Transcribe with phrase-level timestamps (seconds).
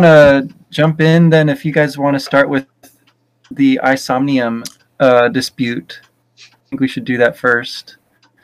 [0.00, 2.66] want to jump in then if you guys want to start with
[3.50, 4.62] the AI Somnium
[5.00, 6.00] uh, dispute.
[6.38, 7.96] I think we should do that first.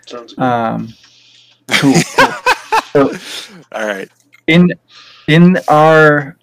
[0.06, 0.42] Sounds good.
[0.42, 0.88] Um,
[1.72, 1.94] cool.
[2.92, 3.14] cool.
[3.14, 3.18] So
[3.72, 4.08] All right.
[4.46, 4.72] in
[5.28, 6.36] in our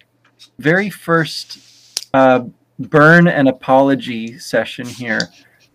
[0.60, 2.46] very first uh,
[2.80, 5.30] burn and apology session here,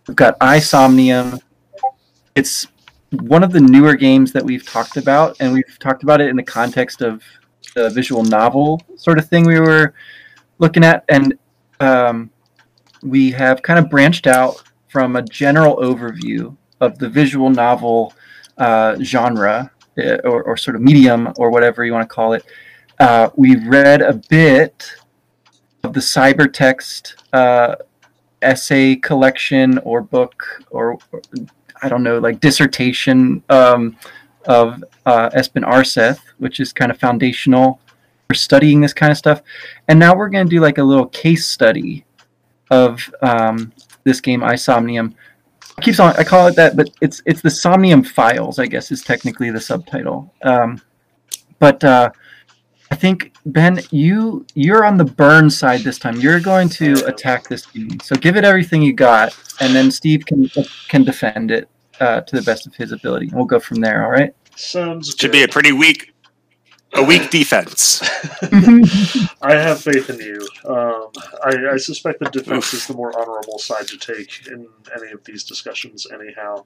[0.07, 1.39] we've got AI Somnium.
[2.35, 2.67] It's
[3.11, 6.35] one of the newer games that we've talked about, and we've talked about it in
[6.35, 7.21] the context of
[7.77, 9.93] the visual novel sort of thing we were
[10.57, 11.37] looking at, and
[11.79, 12.31] um,
[13.03, 18.13] we have kind of branched out from a general overview of the visual novel
[18.57, 22.43] uh, genre uh, or, or sort of medium or whatever you want to call it.
[22.99, 24.95] Uh, we read a bit
[25.83, 27.75] of the cybertext uh,
[28.41, 31.21] essay collection or book or, or
[31.83, 33.97] I don't know, like dissertation um,
[34.47, 37.79] of uh, Espen Aarseth, which is kind of foundational
[38.27, 39.41] for studying this kind of stuff.
[39.87, 42.05] And now we're going to do like a little case study
[42.71, 43.71] of um,
[44.03, 45.15] this game, AI Somnium.
[45.77, 48.91] I keep on, I call it that, but it's it's the Somnium Files, I guess,
[48.91, 50.33] is technically the subtitle.
[50.41, 50.81] Um,
[51.59, 52.09] but uh,
[52.89, 56.19] I think Ben, you you're on the burn side this time.
[56.19, 60.25] You're going to attack this game, so give it everything you got, and then Steve
[60.25, 60.49] can
[60.87, 63.29] can defend it uh, to the best of his ability.
[63.33, 64.03] We'll go from there.
[64.05, 64.33] All right.
[64.55, 65.31] Sounds Should good.
[65.31, 66.13] be a pretty weak,
[66.93, 68.01] a weak defense.
[69.41, 70.47] I have faith in you.
[70.65, 71.09] Um,
[71.43, 75.23] I, I suspect the defense is the more honorable side to take in any of
[75.23, 76.65] these discussions, anyhow.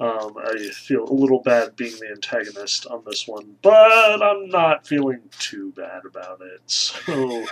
[0.00, 4.86] Um, I feel a little bad being the antagonist on this one, but I'm not
[4.86, 6.60] feeling too bad about it.
[7.04, 7.46] So,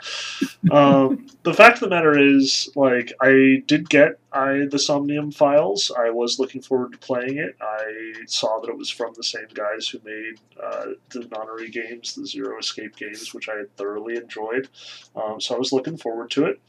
[0.70, 5.92] um, the fact of the matter is, like, I did get I the Somnium files.
[5.96, 7.54] I was looking forward to playing it.
[7.60, 12.14] I saw that it was from the same guys who made uh, the Nonary games,
[12.14, 14.68] the Zero Escape games, which I had thoroughly enjoyed.
[15.14, 16.60] Um, so I was looking forward to it.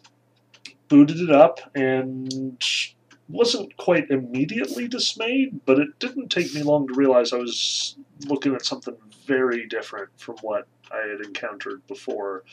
[0.90, 2.62] Booted it up and
[3.30, 7.96] wasn't quite immediately dismayed, but it didn't take me long to realize I was
[8.28, 8.96] looking at something
[9.26, 12.44] very different from what I had encountered before.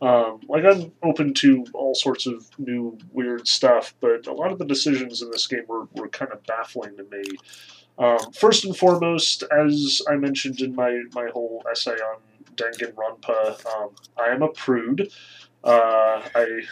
[0.00, 4.58] Um, like I'm open to all sorts of new weird stuff, but a lot of
[4.58, 7.22] the decisions in this game were, were kind of baffling to me.
[7.98, 12.20] Um, first and foremost, as I mentioned in my, my whole essay on
[12.56, 15.12] Danganronpa, um, I am a prude.
[15.64, 16.62] Uh, I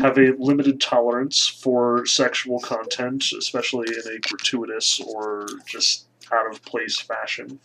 [0.00, 6.62] have a limited tolerance for sexual content, especially in a gratuitous or just out of
[6.62, 7.60] place fashion.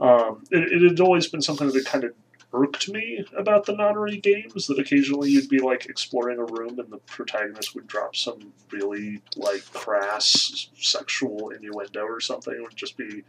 [0.00, 2.12] Um, it, it had always been something that kind of
[2.52, 6.90] irked me about the Nonary games that occasionally you'd be like exploring a room and
[6.90, 12.52] the protagonist would drop some really like crass sexual innuendo or something.
[12.52, 13.22] It would just be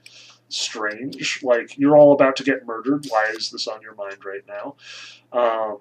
[0.50, 1.44] strange.
[1.44, 3.06] Like you're all about to get murdered.
[3.10, 4.76] Why is this on your mind right now?
[5.32, 5.78] Um,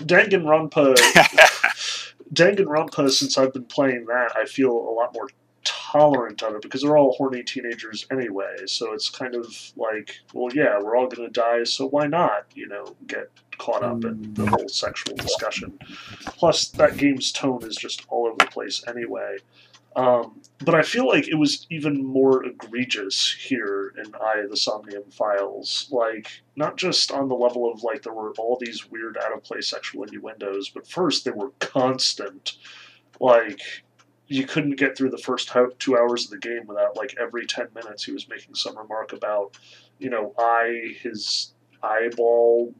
[0.00, 0.94] Danganronpa,
[2.34, 3.10] Danganronpa.
[3.10, 5.28] Since I've been playing that, I feel a lot more
[5.64, 8.54] tolerant of it because they're all horny teenagers anyway.
[8.66, 9.46] So it's kind of
[9.76, 13.28] like, well, yeah, we're all going to die, so why not, you know, get
[13.58, 15.78] caught up in the whole sexual discussion.
[16.24, 19.36] Plus, that game's tone is just all over the place anyway.
[19.96, 24.56] Um, but I feel like it was even more egregious here in Eye of the
[24.56, 25.88] Somnium Files.
[25.90, 29.42] Like, not just on the level of, like, there were all these weird out of
[29.42, 32.58] place sexual innuendos, but first they were constant.
[33.18, 33.60] Like,
[34.30, 37.66] you couldn't get through the first two hours of the game without like every 10
[37.74, 39.58] minutes he was making some remark about
[39.98, 41.52] you know i his
[41.82, 42.72] eyeball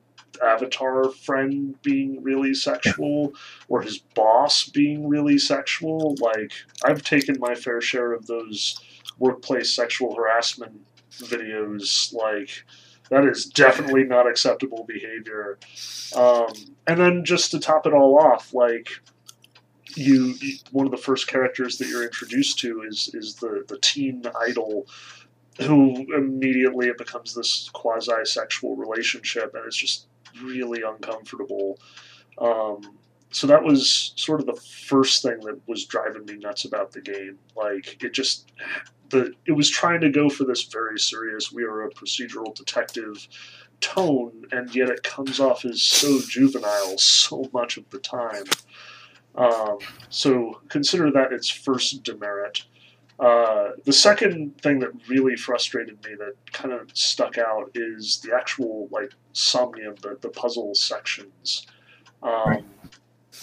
[0.44, 3.32] avatar friend being really sexual
[3.68, 6.16] or his boss being really sexual.
[6.20, 6.52] Like
[6.84, 8.80] i've taken my fair share of those
[9.18, 10.80] workplace sexual harassment
[11.12, 12.12] videos.
[12.12, 12.64] Like
[13.10, 15.58] that is definitely not acceptable behavior.
[16.16, 16.52] Um,
[16.86, 18.88] and then just to top it all off like
[19.96, 23.78] you, you one of the first characters that you're introduced to is is the the
[23.78, 24.86] teen idol
[25.60, 29.54] who immediately it becomes this quasi sexual relationship.
[29.54, 30.06] And it's just
[30.42, 31.78] really uncomfortable.
[32.38, 32.98] Um,
[33.32, 37.00] so that was sort of the first thing that was driving me nuts about the
[37.00, 37.38] game.
[37.56, 38.50] Like it just
[39.10, 43.28] the it was trying to go for this very serious we are a procedural detective
[43.80, 48.44] tone and yet it comes off as so juvenile so much of the time.
[49.36, 49.78] Um,
[50.08, 52.64] so consider that its first demerit.
[53.20, 58.34] Uh, the second thing that really frustrated me, that kind of stuck out, is the
[58.34, 61.66] actual like somnium, the, the puzzle sections.
[62.22, 62.64] Um,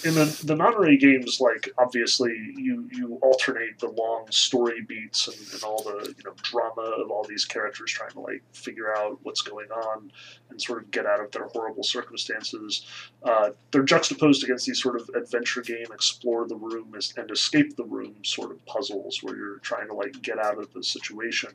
[0.07, 5.38] in the, the Nonary games, like obviously you you alternate the long story beats and,
[5.54, 9.19] and all the you know drama of all these characters trying to like figure out
[9.24, 10.12] what's going on
[10.50, 12.88] and sort of get out of their horrible circumstances.
[13.24, 17.83] Uh, they're juxtaposed against these sort of adventure game, explore the room and escape the
[17.83, 21.51] room sort of puzzles where you're trying to like get out of the situation.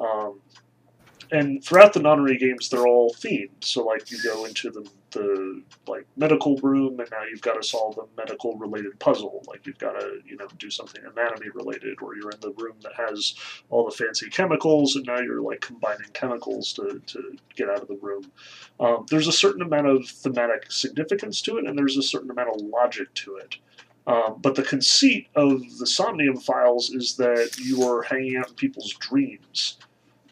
[0.00, 0.40] Um,
[1.32, 3.64] and throughout the Nonary games, they're all themed.
[3.64, 7.62] So like you go into the the like medical room, and now you've got to
[7.62, 9.42] solve a medical related puzzle.
[9.46, 12.76] Like you've got to you know do something anatomy related, or you're in the room
[12.82, 13.34] that has
[13.70, 17.88] all the fancy chemicals, and now you're like combining chemicals to to get out of
[17.88, 18.30] the room.
[18.78, 22.50] Um, there's a certain amount of thematic significance to it, and there's a certain amount
[22.50, 23.56] of logic to it.
[24.06, 28.54] Um, but the conceit of the Somnium files is that you are hanging out in
[28.54, 29.78] people's dreams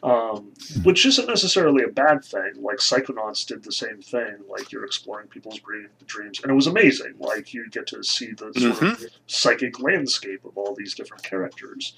[0.03, 0.51] um,
[0.83, 2.53] which isn't necessarily a bad thing.
[2.57, 4.37] Like Psychonauts did the same thing.
[4.49, 7.15] Like you're exploring people's dreams, and it was amazing.
[7.19, 9.03] Like you get to see the sort mm-hmm.
[9.05, 11.93] of psychic landscape of all these different characters.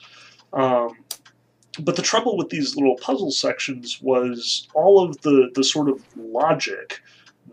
[0.51, 0.97] Um,
[1.79, 6.03] but the trouble with these little puzzle sections was all of the the sort of
[6.15, 7.01] logic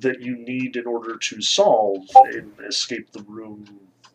[0.01, 3.67] that you need in order to solve an escape the room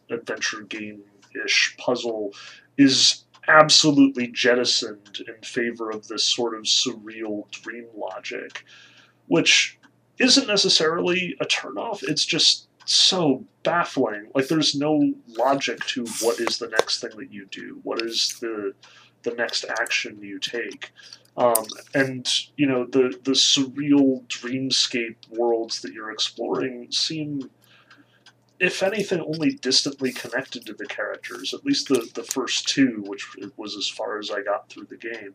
[0.10, 1.02] adventure game
[1.44, 2.34] ish puzzle
[2.78, 8.66] is absolutely jettisoned in favor of this sort of surreal dream logic,
[9.28, 9.80] which
[10.20, 12.04] isn't necessarily a turnoff.
[12.04, 14.30] It's just so baffling.
[14.34, 17.80] Like there's no logic to what is the next thing that you do.
[17.84, 18.74] What is the
[19.24, 20.92] the next action you take?
[21.38, 27.50] Um, and you know the the surreal dreamscape worlds that you're exploring seem
[28.60, 31.54] if anything, only distantly connected to the characters.
[31.54, 33.26] At least the the first two, which
[33.58, 35.34] was as far as I got through the game.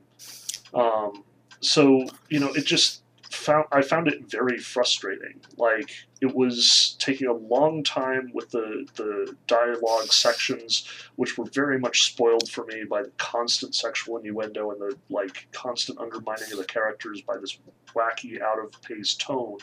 [0.74, 1.24] Um,
[1.60, 5.40] so you know, it just found I found it very frustrating.
[5.56, 5.90] Like
[6.20, 12.02] it was taking a long time with the the dialogue sections, which were very much
[12.04, 16.64] spoiled for me by the constant sexual innuendo and the like constant undermining of the
[16.64, 17.58] characters by this
[17.94, 19.58] wacky out of pace tone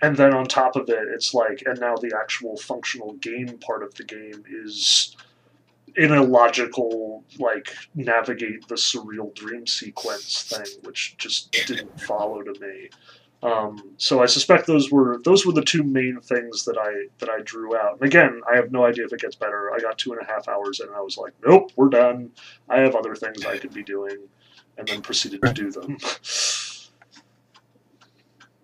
[0.00, 3.82] and then on top of it, it's like, and now the actual functional game part
[3.82, 5.16] of the game is
[5.96, 12.52] in a logical, like, navigate the surreal dream sequence thing, which just didn't follow to
[12.60, 12.90] me.
[13.42, 17.28] Um, so I suspect those were those were the two main things that I that
[17.28, 17.94] I drew out.
[17.94, 19.72] And again, I have no idea if it gets better.
[19.72, 22.32] I got two and a half hours in, and I was like, nope, we're done.
[22.68, 24.16] I have other things I could be doing,
[24.76, 25.98] and then proceeded to do them.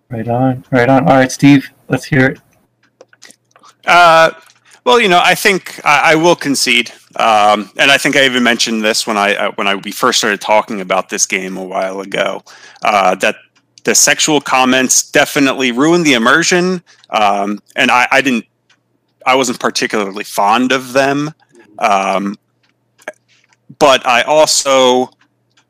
[0.09, 1.07] Right on, right on.
[1.07, 2.39] All right, Steve, let's hear it.
[3.87, 4.31] Uh,
[4.83, 8.43] well, you know, I think I, I will concede, um, and I think I even
[8.43, 11.63] mentioned this when I uh, when I we first started talking about this game a
[11.63, 12.43] while ago.
[12.83, 13.35] Uh, that
[13.83, 18.45] the sexual comments definitely ruined the immersion, um, and I, I, didn't.
[19.25, 21.33] I wasn't particularly fond of them,
[21.79, 22.35] um,
[23.79, 25.09] but I also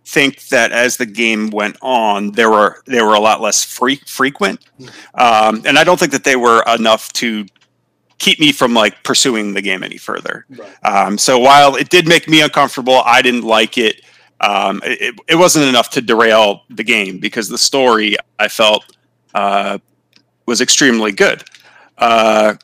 [0.06, 3.98] think that as the game went on, there were they were a lot less free,
[4.06, 4.66] frequent,
[5.16, 7.45] um, and I don't think that they were enough to
[8.18, 10.45] keep me from like pursuing the game any further.
[10.50, 10.85] Right.
[10.85, 14.02] Um, so while it did make me uncomfortable, I didn't like it.
[14.42, 18.95] Um, it, it wasn't enough to derail the game because the story I felt
[19.33, 19.80] uh,
[20.45, 21.44] was extremely good.
[21.97, 22.56] Uh,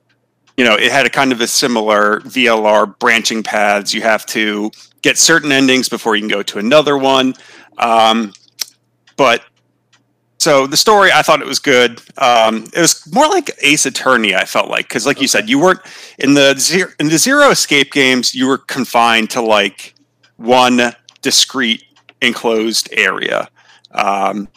[0.57, 3.93] you know, it had a kind of a similar VLR branching paths.
[3.93, 4.69] You have to
[5.01, 7.33] get certain endings before you can go to another one.
[7.77, 8.33] Um,
[9.17, 9.43] but
[10.41, 12.01] so the story, I thought it was good.
[12.17, 14.33] Um, it was more like Ace Attorney.
[14.33, 15.23] I felt like because, like okay.
[15.23, 15.81] you said, you weren't
[16.17, 18.33] in the zero in the zero escape games.
[18.33, 19.93] You were confined to like
[20.37, 21.83] one discrete
[22.21, 23.49] enclosed area.
[23.91, 24.47] Um,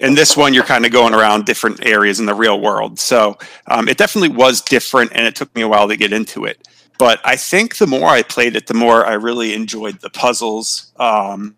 [0.00, 2.98] in this one, you're kind of going around different areas in the real world.
[2.98, 6.46] So um, it definitely was different, and it took me a while to get into
[6.46, 6.66] it.
[6.98, 10.92] But I think the more I played it, the more I really enjoyed the puzzles
[10.96, 11.56] um,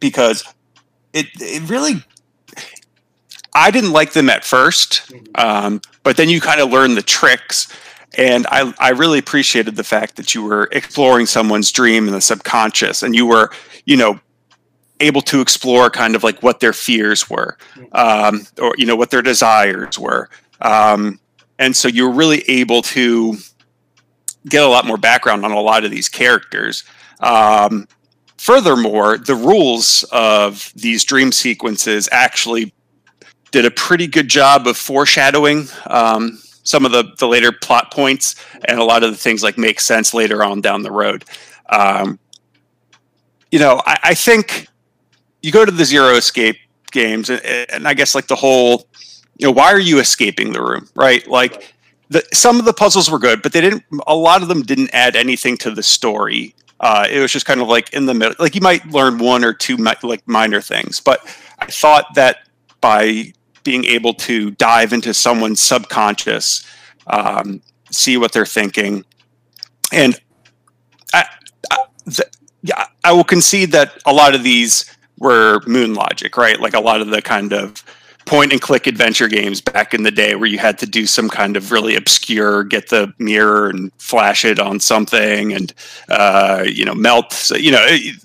[0.00, 0.44] because
[1.12, 2.04] it it really.
[3.56, 5.24] I didn't like them at first, mm-hmm.
[5.36, 7.68] um, but then you kind of learn the tricks.
[8.18, 12.20] And I, I really appreciated the fact that you were exploring someone's dream in the
[12.20, 13.50] subconscious and you were,
[13.86, 14.20] you know,
[15.00, 17.96] able to explore kind of like what their fears were mm-hmm.
[17.96, 20.28] um, or, you know, what their desires were.
[20.60, 21.18] Um,
[21.58, 23.36] and so you were really able to
[24.48, 26.84] get a lot more background on a lot of these characters.
[27.20, 27.88] Um,
[28.36, 32.74] furthermore, the rules of these dream sequences actually
[33.50, 38.34] did a pretty good job of foreshadowing um, some of the, the later plot points
[38.64, 41.24] and a lot of the things like make sense later on down the road.
[41.68, 42.18] Um,
[43.50, 44.66] you know, I, I, think
[45.42, 46.56] you go to the zero escape
[46.90, 48.88] games and, and I guess like the whole,
[49.38, 51.26] you know, why are you escaping the room, right?
[51.28, 51.73] Like
[52.08, 53.84] the, some of the puzzles were good, but they didn't.
[54.06, 56.54] A lot of them didn't add anything to the story.
[56.80, 58.34] Uh, it was just kind of like in the middle.
[58.38, 61.20] Like you might learn one or two mi- like minor things, but
[61.58, 62.48] I thought that
[62.80, 63.32] by
[63.62, 66.66] being able to dive into someone's subconscious,
[67.06, 69.04] um, see what they're thinking,
[69.92, 70.20] and
[71.14, 71.24] I,
[71.70, 72.26] I, the,
[72.62, 76.60] yeah, I will concede that a lot of these were moon logic, right?
[76.60, 77.82] Like a lot of the kind of
[78.26, 81.28] point and click adventure games back in the day where you had to do some
[81.28, 85.74] kind of really obscure get the mirror and flash it on something and
[86.08, 88.16] uh, you know melt so, you know it,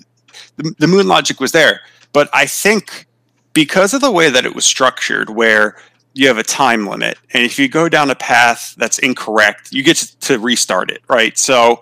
[0.56, 1.80] the, the moon logic was there.
[2.12, 3.06] But i think
[3.52, 5.76] because of the way that it was structured where
[6.14, 9.82] you have a time limit and if you go down a path that's incorrect you
[9.82, 11.36] get to restart it right?
[11.38, 11.80] So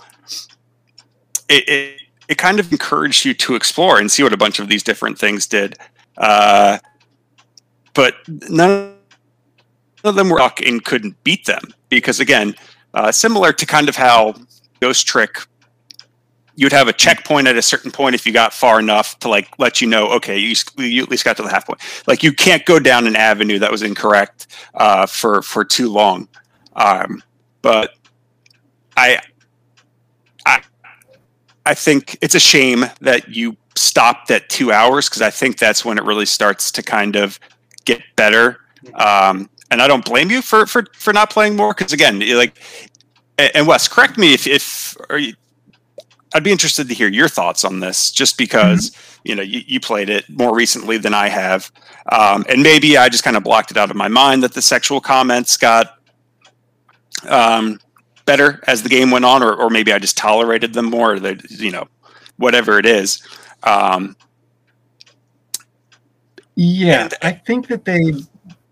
[1.49, 4.69] it, it, it kind of encouraged you to explore and see what a bunch of
[4.69, 5.77] these different things did.
[6.17, 6.79] Uh,
[7.95, 8.15] but
[8.49, 8.95] none
[10.05, 12.55] of them were and couldn't beat them because again,
[12.95, 14.35] uh, similar to kind of how
[14.81, 15.39] Ghost Trick,
[16.55, 19.49] you'd have a checkpoint at a certain point if you got far enough to like
[19.59, 21.81] let you know, okay, you, you at least got to the half point.
[22.07, 26.29] Like you can't go down an avenue that was incorrect uh, for for too long.
[26.75, 27.23] Um,
[27.63, 27.95] but
[28.97, 29.21] I,
[30.47, 30.63] I,
[31.67, 35.85] I think it's a shame that you stopped at two hours because I think that's
[35.85, 37.39] when it really starts to kind of
[37.89, 38.61] get better.
[38.95, 42.59] Um, and I don't blame you for for for not playing more because again, like,
[43.39, 45.35] and Wes, correct me if if you,
[46.35, 49.29] I'd be interested to hear your thoughts on this, just because mm-hmm.
[49.29, 51.71] you know you, you, played it more recently than I have,
[52.13, 54.63] um, and maybe I just kind of blocked it out of my mind that the
[54.63, 55.99] sexual comments got
[57.29, 57.81] um,
[58.25, 61.19] better as the game went on, or or maybe I just tolerated them more.
[61.19, 61.89] That you know,
[62.37, 63.23] whatever it is.
[63.65, 64.17] Um,
[66.61, 68.15] yeah, and, I think that they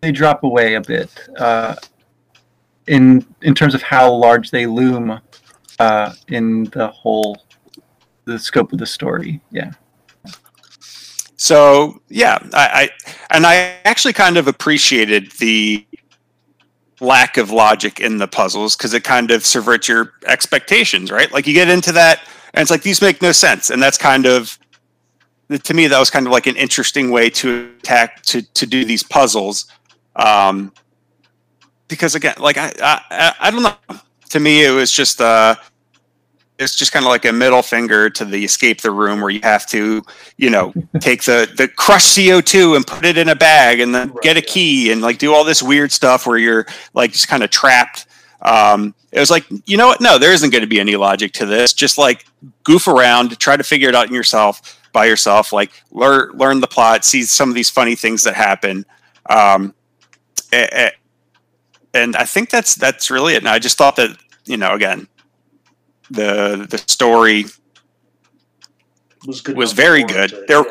[0.00, 1.76] they drop away a bit uh,
[2.88, 5.21] in in terms of how large they loom
[5.78, 7.45] uh, in the whole
[8.25, 9.40] the scope of the story.
[9.52, 9.71] Yeah.
[11.37, 15.87] So yeah, I, I and I actually kind of appreciated the
[17.00, 21.31] lack of logic in the puzzles because it kind of subverts your expectations, right?
[21.31, 22.21] Like you get into that
[22.52, 24.59] and it's like these make no sense, and that's kind of
[25.49, 28.85] to me that was kind of like an interesting way to attack to to do
[28.85, 29.67] these puzzles.
[30.17, 30.73] Um
[31.88, 33.76] because again like i i, I don't know.
[34.31, 35.55] To me it was just uh
[36.59, 39.41] it's just kind of like a middle finger to the escape the room where you
[39.43, 40.03] have to
[40.37, 44.11] you know take the the crushed co2 and put it in a bag and then
[44.11, 47.29] right, get a key and like do all this weird stuff where you're like just
[47.29, 48.07] kind of trapped.
[48.43, 50.00] Um, it was like you know what?
[50.00, 51.73] No there isn't going to be any logic to this.
[51.73, 52.26] Just like
[52.65, 56.67] goof around try to figure it out in yourself by yourself, like learn learn the
[56.67, 58.87] plot, see some of these funny things that happen.
[59.29, 59.75] Um,
[61.93, 63.38] and I think that's that's really it.
[63.38, 65.07] And I just thought that you know again,
[66.11, 67.45] the the story
[69.26, 70.33] was good was very good.
[70.49, 70.65] There,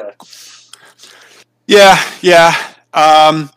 [1.68, 2.52] yeah, yeah.
[2.96, 3.30] yeah.
[3.30, 3.52] Um,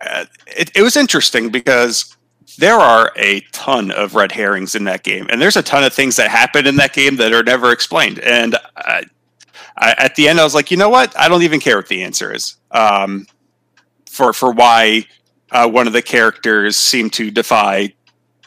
[0.00, 2.16] uh, it, it was interesting because
[2.56, 5.92] there are a ton of red herrings in that game, and there's a ton of
[5.92, 8.18] things that happen in that game that are never explained.
[8.20, 9.02] And uh,
[9.76, 11.18] I, at the end, I was like, you know what?
[11.18, 13.26] I don't even care what the answer is um,
[14.08, 15.06] for for why
[15.50, 17.92] uh, one of the characters seemed to defy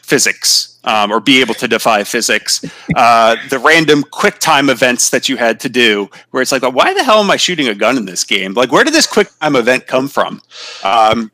[0.02, 2.64] physics um, or be able to defy physics.
[2.96, 6.94] Uh, the random quick time events that you had to do, where it's like, why
[6.94, 8.54] the hell am I shooting a gun in this game?
[8.54, 10.40] Like, where did this quick time event come from?
[10.82, 11.30] Um,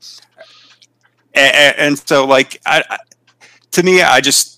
[1.35, 2.99] and, and, so, like, I,
[3.73, 4.54] to me, I just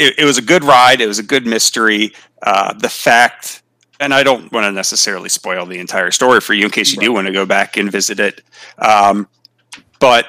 [0.00, 1.00] it, it, was a good ride.
[1.00, 2.12] It was a good mystery.
[2.42, 3.62] Uh, the fact,
[4.00, 6.98] and I don't want to necessarily spoil the entire story for you in case you
[6.98, 7.04] right.
[7.04, 8.42] do want to go back and visit it.
[8.78, 9.28] Um,
[9.98, 10.26] but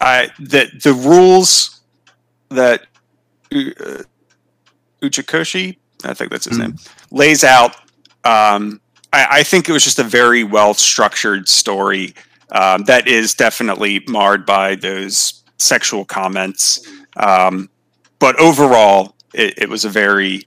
[0.00, 1.80] I the the rules
[2.48, 2.86] that
[3.52, 4.02] uh,
[5.02, 6.62] Uchikoshi, I think that's his mm.
[6.62, 6.76] name,
[7.10, 7.76] lays out.
[8.24, 8.80] Um,
[9.12, 12.14] I, I, think it was just a very well structured story
[12.52, 16.86] um, that is definitely marred by those sexual comments.
[17.16, 17.70] Um,
[18.20, 20.46] but overall, it, it was a very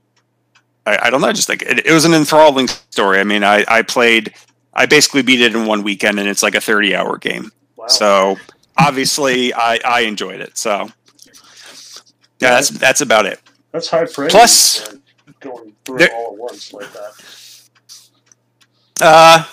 [0.85, 1.31] I, I don't know.
[1.31, 3.19] Just like it, it, was an enthralling story.
[3.19, 4.33] I mean, I, I played,
[4.73, 7.51] I basically beat it in one weekend, and it's like a thirty-hour game.
[7.75, 7.87] Wow.
[7.87, 8.37] So
[8.77, 10.57] obviously, I I enjoyed it.
[10.57, 10.89] So
[12.39, 13.39] yeah, that's that's about it.
[13.71, 14.31] That's high praise.
[14.31, 14.95] Plus,
[15.39, 17.69] going through there, it all at once like that.
[19.01, 19.45] Uh,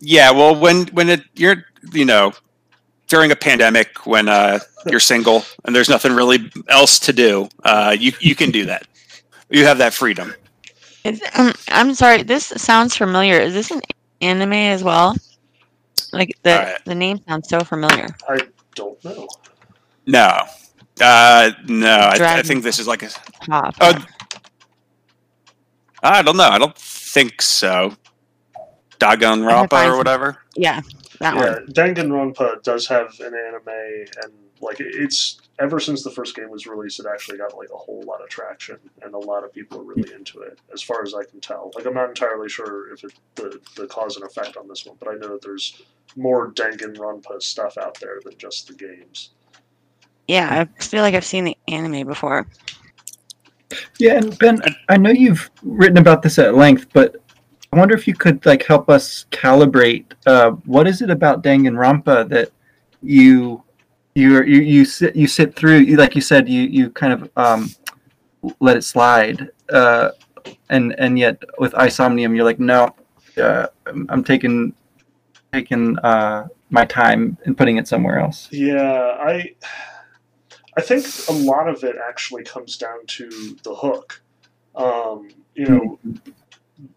[0.00, 0.30] yeah.
[0.30, 2.32] Well, when when it you're you know
[3.08, 7.96] during a pandemic when uh you're single and there's nothing really else to do, uh,
[7.98, 8.86] you you can do that
[9.50, 10.34] you have that freedom.
[11.04, 12.22] Is, um, I'm sorry.
[12.22, 13.38] This sounds familiar.
[13.38, 13.82] Is this an
[14.20, 15.14] anime as well?
[16.12, 16.84] Like the right.
[16.84, 18.08] the name sounds so familiar.
[18.28, 18.40] I
[18.74, 19.28] don't know.
[20.06, 20.38] No,
[21.00, 21.88] uh, no.
[21.88, 23.10] I, I think this is like a.
[23.48, 23.74] Pop.
[23.80, 24.04] Oh,
[26.02, 26.48] I don't know.
[26.48, 27.94] I don't think so.
[28.98, 30.38] Danganronpa find or some- whatever.
[30.56, 30.80] yeah,
[31.20, 31.66] that Yeah, one.
[31.68, 34.32] Danganronpa does have an anime, and
[34.64, 38.02] like it's ever since the first game was released, it actually got like a whole
[38.02, 41.14] lot of traction, and a lot of people are really into it, as far as
[41.14, 41.70] I can tell.
[41.74, 44.96] Like I'm not entirely sure if it the the cause and effect on this one,
[44.98, 45.82] but I know that there's
[46.16, 49.30] more Danganronpa stuff out there than just the games.
[50.26, 52.46] Yeah, I feel like I've seen the anime before.
[53.98, 57.16] Yeah, and Ben, I know you've written about this at length, but
[57.72, 60.12] I wonder if you could like help us calibrate.
[60.26, 62.50] Uh, what is it about Danganronpa that
[63.02, 63.63] you
[64.14, 65.78] you you you sit you sit through?
[65.78, 67.70] You, like you said, you you kind of um,
[68.60, 70.10] let it slide, uh,
[70.68, 72.94] and and yet with AI Somnium, you're like, no,
[73.36, 74.74] uh, I'm, I'm taking
[75.52, 78.48] taking uh, my time and putting it somewhere else.
[78.50, 79.54] Yeah, I
[80.76, 84.20] I think a lot of it actually comes down to the hook.
[84.74, 85.98] Um, you know,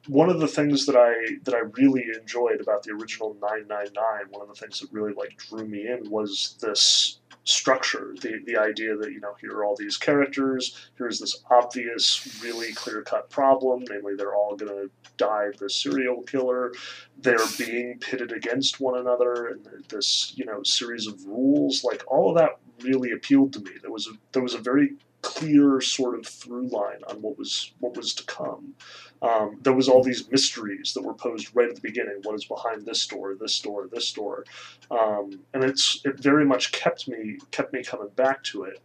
[0.08, 4.42] one of the things that I that I really enjoyed about the original 999, one
[4.42, 8.96] of the things that really like drew me in was this structure, the the idea
[8.98, 13.84] that you know here are all these characters, here's this obvious, really clear cut problem,
[13.90, 14.86] namely they're all gonna
[15.18, 16.74] die the serial killer,
[17.20, 22.30] they're being pitted against one another, and this you know series of rules, like all
[22.30, 23.72] of that really appealed to me.
[23.82, 27.74] There was a there was a very clear sort of through line on what was
[27.80, 28.74] what was to come.
[29.22, 32.20] Um, there was all these mysteries that were posed right at the beginning.
[32.24, 34.46] What is behind this door, this door, this door,
[34.92, 38.80] um, and it's it very much kept me kept me coming back to it.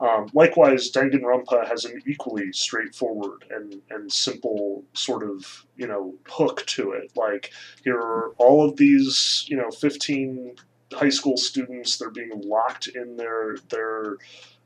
[0.00, 6.64] Um, likewise, Danganronpa has an equally straightforward and, and simple sort of you know hook
[6.66, 7.12] to it.
[7.16, 7.52] Like
[7.84, 10.56] here are all of these you know fifteen
[10.92, 11.96] high school students.
[11.96, 14.16] They're being locked in their their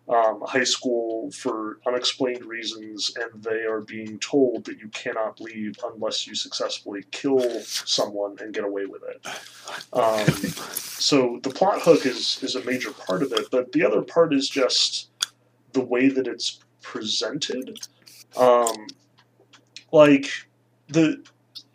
[0.08, 5.74] um, high school for unexplained reasons, and they are being told that you cannot leave
[5.94, 9.26] unless you successfully kill someone and get away with it.
[9.92, 10.26] Um,
[10.72, 14.32] so the plot hook is is a major part of it, but the other part
[14.32, 15.10] is just
[15.72, 17.78] the way that it's presented.
[18.36, 18.86] Um,
[19.92, 20.30] like
[20.88, 21.22] the,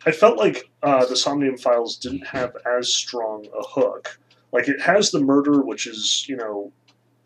[0.06, 4.18] I felt like uh, the Somnium Files didn't have as strong a hook.
[4.52, 6.72] Like it has the murder, which is you know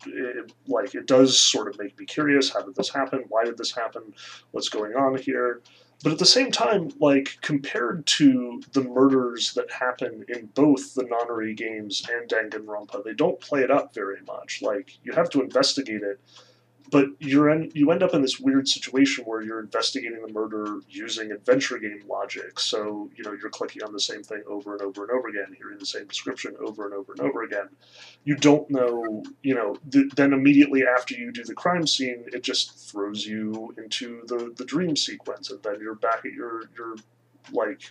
[0.05, 2.51] it, like it does sort of make me curious.
[2.51, 3.25] How did this happen?
[3.29, 4.13] Why did this happen?
[4.51, 5.61] What's going on here?
[6.01, 11.03] But at the same time like compared to the murders that happen in both the
[11.03, 14.61] nonary games and danganronpa they don't play it up very much.
[14.61, 16.21] Like you have to investigate it
[16.89, 20.79] but you're in, you end up in this weird situation where you're investigating the murder
[20.89, 22.59] using adventure game logic.
[22.59, 25.55] So you know you're clicking on the same thing over and over and over again,
[25.57, 27.69] hearing the same description over and over and over again.
[28.23, 29.75] You don't know, you know.
[29.91, 34.53] Th- then immediately after you do the crime scene, it just throws you into the
[34.57, 36.95] the dream sequence, and then you're back at your your
[37.51, 37.81] like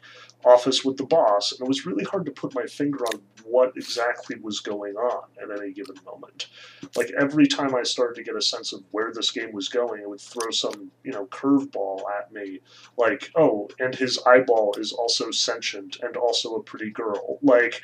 [0.44, 3.72] office with the boss, and it was really hard to put my finger on what
[3.76, 6.48] exactly was going on at any given moment.
[6.96, 10.02] Like every time I started to get a sense of where this game was going,
[10.02, 12.60] it would throw some, you know, curveball at me.
[12.96, 17.38] Like, oh, and his eyeball is also sentient and also a pretty girl.
[17.42, 17.82] Like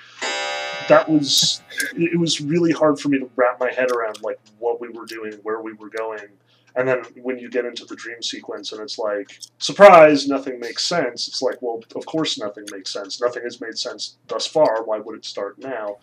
[0.89, 1.63] that was
[1.97, 5.07] it was really hard for me to wrap my head around like what we were
[5.07, 6.29] doing, where we were going.
[6.77, 10.85] And then when you get into the dream sequence and it's like, surprise, nothing makes
[10.85, 11.29] sense.
[11.29, 13.21] It's like, well, of course nothing makes sense.
[13.21, 14.85] Nothing has made sense thus far.
[14.85, 15.99] Why would it start now?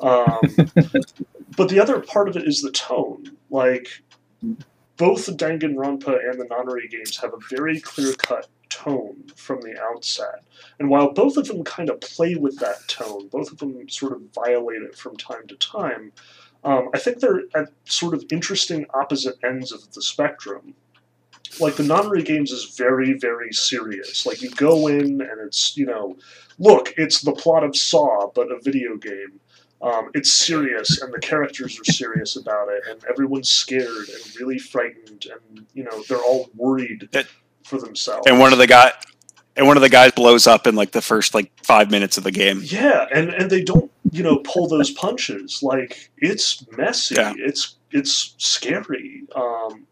[0.00, 0.40] Um,
[1.56, 3.36] but the other part of it is the tone.
[3.50, 3.88] Like,
[4.96, 9.80] both the Danganronpa and the Nonary games have a very clear cut tone from the
[9.80, 10.44] outset.
[10.78, 14.12] And while both of them kind of play with that tone, both of them sort
[14.12, 16.12] of violate it from time to time,
[16.64, 20.74] um, I think they're at sort of interesting opposite ends of the spectrum.
[21.60, 24.26] Like the Nonary games is very, very serious.
[24.26, 26.16] Like you go in and it's, you know,
[26.58, 29.40] look, it's the plot of Saw, but a video game.
[29.80, 34.58] Um, it's serious, and the characters are serious about it, and everyone's scared and really
[34.58, 37.28] frightened, and you know they're all worried That-
[37.62, 38.26] for themselves.
[38.26, 38.90] And one of the guy,
[39.56, 42.24] and one of the guys blows up in like the first like five minutes of
[42.24, 42.60] the game.
[42.64, 45.62] Yeah, and and they don't, you know, pull those punches.
[45.62, 47.16] Like it's messy.
[47.16, 47.34] Yeah.
[47.36, 49.22] It's it's scary.
[49.34, 49.86] Um,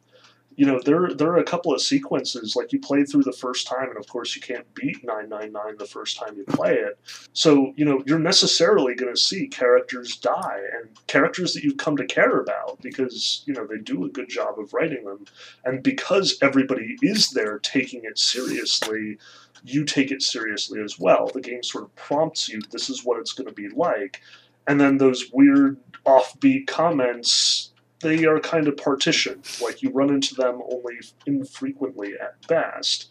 [0.56, 3.66] you know, there there are a couple of sequences like you play through the first
[3.66, 6.74] time, and of course you can't beat nine nine nine the first time you play
[6.74, 6.98] it.
[7.32, 11.96] So you know you're necessarily going to see characters die and characters that you've come
[11.98, 15.24] to care about because you know they do a good job of writing them,
[15.64, 19.18] and because everybody is there taking it seriously
[19.64, 21.30] you take it seriously as well.
[21.32, 24.20] The game sort of prompts you, this is what it's going to be like.
[24.66, 27.72] and then those weird offbeat comments
[28.06, 29.44] they are kind of partitioned.
[29.60, 30.94] Like you run into them only
[31.26, 33.10] infrequently at best.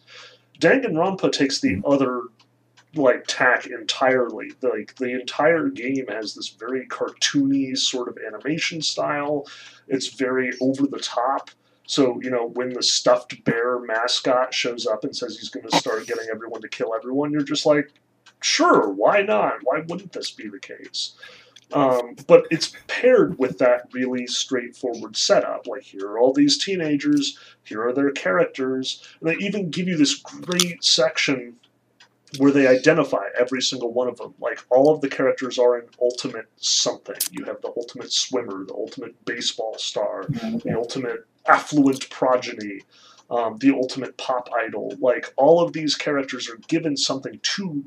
[0.58, 1.86] Danganronpa takes the hmm.
[1.86, 2.22] other
[2.94, 4.52] like tack entirely.
[4.62, 9.46] Like the entire game has this very cartoony sort of animation style.
[9.86, 11.50] It's very over the top.
[11.86, 15.76] So, you know, when the stuffed bear mascot shows up and says he's going to
[15.76, 17.92] start getting everyone to kill everyone, you're just like,
[18.40, 19.58] sure, why not?
[19.62, 21.14] Why wouldn't this be the case?
[21.72, 25.66] Um, but it's paired with that really straightforward setup.
[25.66, 29.96] Like, here are all these teenagers, here are their characters, and they even give you
[29.96, 31.56] this great section
[32.38, 34.34] where they identify every single one of them.
[34.38, 37.16] Like, all of the characters are an ultimate something.
[37.32, 42.80] You have the ultimate swimmer, the ultimate baseball star, the ultimate affluent progeny.
[43.28, 44.94] Um, the ultimate pop idol.
[45.00, 47.84] Like all of these characters are given something to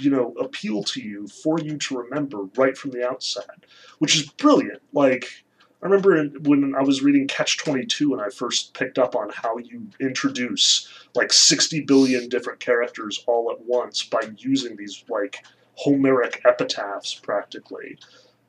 [0.00, 3.64] you know, appeal to you for you to remember right from the outset,
[3.98, 4.82] which is brilliant.
[4.92, 5.44] Like,
[5.82, 9.58] I remember when I was reading Catch 22 and I first picked up on how
[9.58, 16.42] you introduce like 60 billion different characters all at once by using these like Homeric
[16.44, 17.98] epitaphs practically.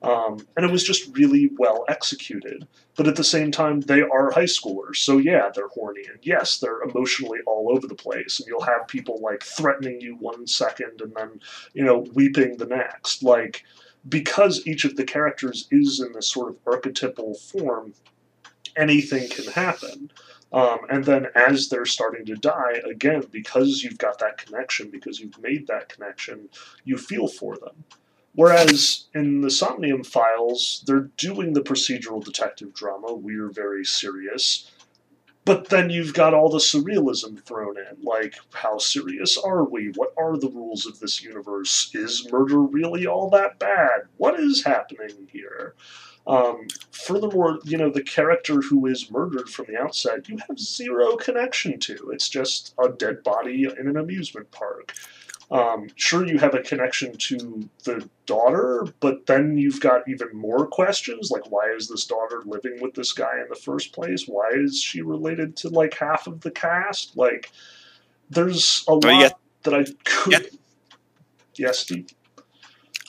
[0.01, 2.65] Um, and it was just really well executed.
[2.95, 6.57] But at the same time, they are high schoolers, so yeah, they're horny, and yes,
[6.57, 8.39] they're emotionally all over the place.
[8.39, 11.39] And you'll have people like threatening you one second and then,
[11.73, 13.23] you know, weeping the next.
[13.23, 13.63] Like,
[14.07, 17.93] because each of the characters is in this sort of archetypal form,
[18.77, 20.11] anything can happen.
[20.51, 25.19] Um, and then as they're starting to die, again, because you've got that connection, because
[25.19, 26.49] you've made that connection,
[26.85, 27.83] you feel for them.
[28.33, 33.13] Whereas in the Somnium files, they're doing the procedural detective drama.
[33.13, 34.69] We're very serious.
[35.45, 38.03] But then you've got all the surrealism thrown in.
[38.03, 39.91] Like, how serious are we?
[39.95, 41.89] What are the rules of this universe?
[41.95, 44.01] Is murder really all that bad?
[44.17, 45.73] What is happening here?
[46.27, 51.15] Um, furthermore, you know, the character who is murdered from the outset, you have zero
[51.15, 52.11] connection to.
[52.13, 54.93] It's just a dead body in an amusement park.
[55.51, 60.67] Um, sure, you have a connection to the daughter, but then you've got even more
[60.67, 64.25] questions like why is this daughter living with this guy in the first place?
[64.27, 67.17] Why is she related to like half of the cast?
[67.17, 67.51] Like,
[68.29, 69.29] there's a lot yeah.
[69.63, 70.31] that I could.
[70.31, 70.39] Yeah.
[71.55, 72.07] Yes, Steve.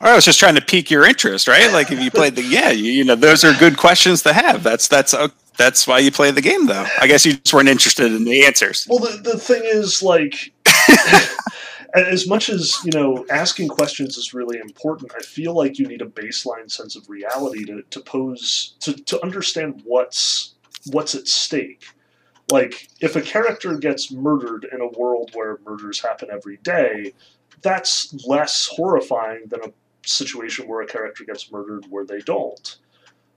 [0.01, 1.71] I was just trying to pique your interest, right?
[1.73, 4.63] Like if you played the yeah, you, you know, those are good questions to have.
[4.63, 6.87] That's that's uh, that's why you play the game, though.
[7.01, 8.87] I guess you just weren't interested in the answers.
[8.89, 10.55] Well, the the thing is, like,
[11.95, 16.03] as much as you know asking questions is really important i feel like you need
[16.03, 20.55] a baseline sense of reality to, to pose to, to understand what's
[20.87, 21.85] what's at stake.
[22.51, 27.13] Like if a character gets murdered in a world where murders happen every day
[27.63, 29.73] that's less horrifying than a
[30.09, 32.79] situation where a character gets murdered where they don't.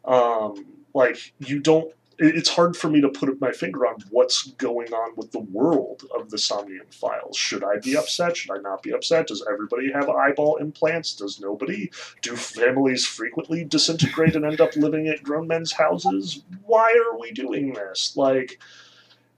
[0.05, 4.93] Um, like you don't it's hard for me to put my finger on what's going
[4.93, 7.37] on with the world of the Somnium files.
[7.37, 8.37] Should I be upset?
[8.37, 9.27] Should I not be upset?
[9.27, 11.15] Does everybody have eyeball implants?
[11.15, 11.91] Does nobody?
[12.21, 16.43] Do families frequently disintegrate and end up living at grown men's houses?
[16.65, 18.15] Why are we doing this?
[18.15, 18.59] Like,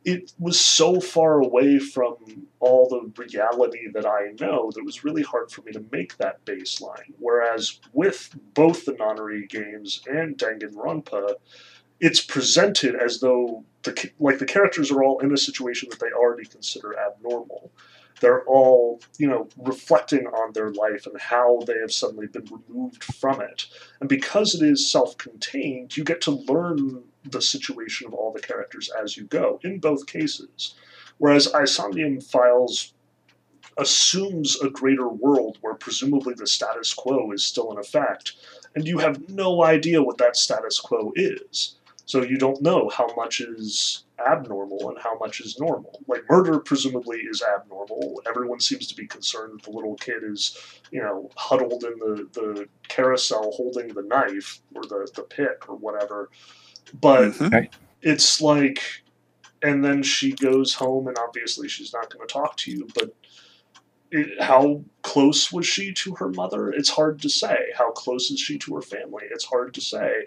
[0.05, 2.15] it was so far away from
[2.59, 6.15] all the reality that I know that it was really hard for me to make
[6.17, 7.13] that baseline.
[7.17, 11.33] Whereas with both the Nonary games and Danganronpa,
[11.99, 16.11] it's presented as though the like the characters are all in a situation that they
[16.11, 17.71] already consider abnormal.
[18.21, 23.03] They're all, you know, reflecting on their life and how they have suddenly been removed
[23.03, 23.65] from it.
[23.99, 28.89] And because it is self-contained, you get to learn the situation of all the characters
[29.01, 30.75] as you go in both cases.
[31.17, 32.93] Whereas AI Somnium Files
[33.77, 38.33] assumes a greater world where presumably the status quo is still in effect,
[38.75, 41.75] and you have no idea what that status quo is.
[42.05, 45.99] So you don't know how much is abnormal and how much is normal.
[46.07, 48.21] Like murder presumably is abnormal.
[48.27, 50.57] Everyone seems to be concerned that the little kid is,
[50.91, 55.75] you know, huddled in the, the carousel holding the knife or the, the pick or
[55.75, 56.29] whatever.
[57.01, 57.65] But mm-hmm.
[58.01, 58.81] it's like
[59.63, 63.15] and then she goes home and obviously she's not going to talk to you, but
[64.11, 66.69] it, how close was she to her mother?
[66.69, 67.57] It's hard to say.
[67.75, 69.23] How close is she to her family?
[69.31, 70.25] It's hard to say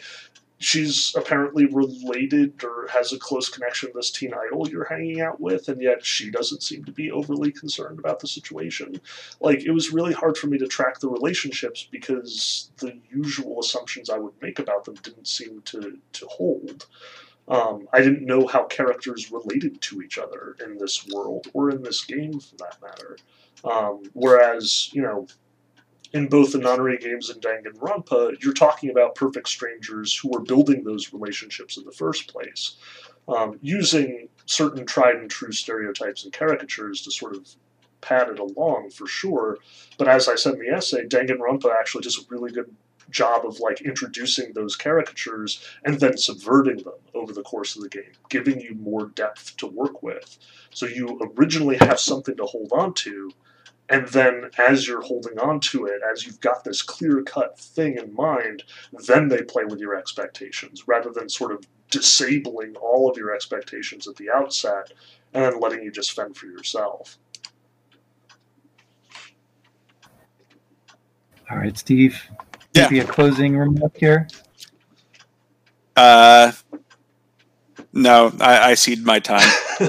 [0.59, 5.41] she's apparently related or has a close connection to this teen idol you're hanging out
[5.41, 9.01] with, and yet she doesn't seem to be overly concerned about the situation.
[9.41, 14.11] Like, it was really hard for me to track the relationships because the usual assumptions
[14.11, 16.87] I would make about them didn't seem to, to hold.
[17.47, 21.83] Um, I didn't know how characters related to each other in this world, or in
[21.83, 23.17] this game for that matter.
[23.65, 25.27] Um, whereas, you know,
[26.13, 30.85] in both the Nonary games and Danganronpa, you're talking about perfect strangers who are building
[30.85, 32.77] those relationships in the first place,
[33.29, 37.47] um, using certain tried and true stereotypes and caricatures to sort of
[38.01, 39.59] pad it along for sure.
[39.99, 42.75] But as I said in the essay, Danganronpa actually does a really good
[43.11, 47.89] job of like introducing those caricatures and then subverting them over the course of the
[47.89, 50.39] game, giving you more depth to work with.
[50.71, 53.31] So you originally have something to hold on to,
[53.91, 57.97] and then as you're holding on to it, as you've got this clear cut thing
[57.97, 58.65] in mind,
[59.07, 64.07] then they play with your expectations rather than sort of disabling all of your expectations
[64.07, 64.93] at the outset
[65.33, 67.17] and then letting you just fend for yourself.
[71.51, 72.23] All right, Steve.
[72.75, 72.85] Yeah.
[72.85, 74.29] Maybe a closing remark here.
[75.97, 76.53] Uh,
[77.95, 79.49] no, I, I cede my time.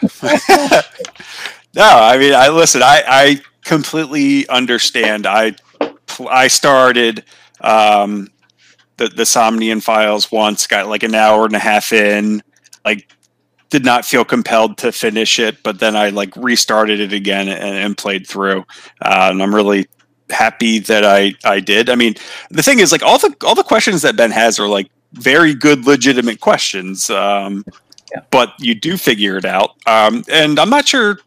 [1.74, 2.82] no, I mean, I listen.
[2.82, 5.26] I, I completely understand.
[5.26, 5.54] I
[6.28, 7.24] I started
[7.60, 8.28] um,
[8.96, 12.42] the the Somnium Files once, got like an hour and a half in,
[12.84, 13.08] like
[13.70, 17.76] did not feel compelled to finish it, but then I like restarted it again and,
[17.76, 18.60] and played through,
[19.02, 19.86] uh, and I'm really
[20.30, 21.90] happy that I I did.
[21.90, 22.14] I mean,
[22.50, 25.54] the thing is, like all the all the questions that Ben has are like very
[25.54, 27.10] good, legitimate questions.
[27.10, 27.64] Um,
[28.14, 28.22] Yeah.
[28.30, 31.18] But you do figure it out, um, and I'm not sure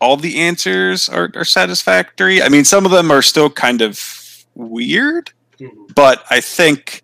[0.00, 2.42] all the answers are, are satisfactory.
[2.42, 3.98] I mean, some of them are still kind of
[4.54, 5.94] weird, Mhm.
[5.94, 7.02] but I think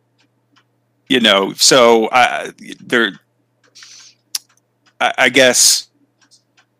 [1.08, 1.52] you know.
[1.54, 3.12] So I there,
[5.00, 5.88] I, I guess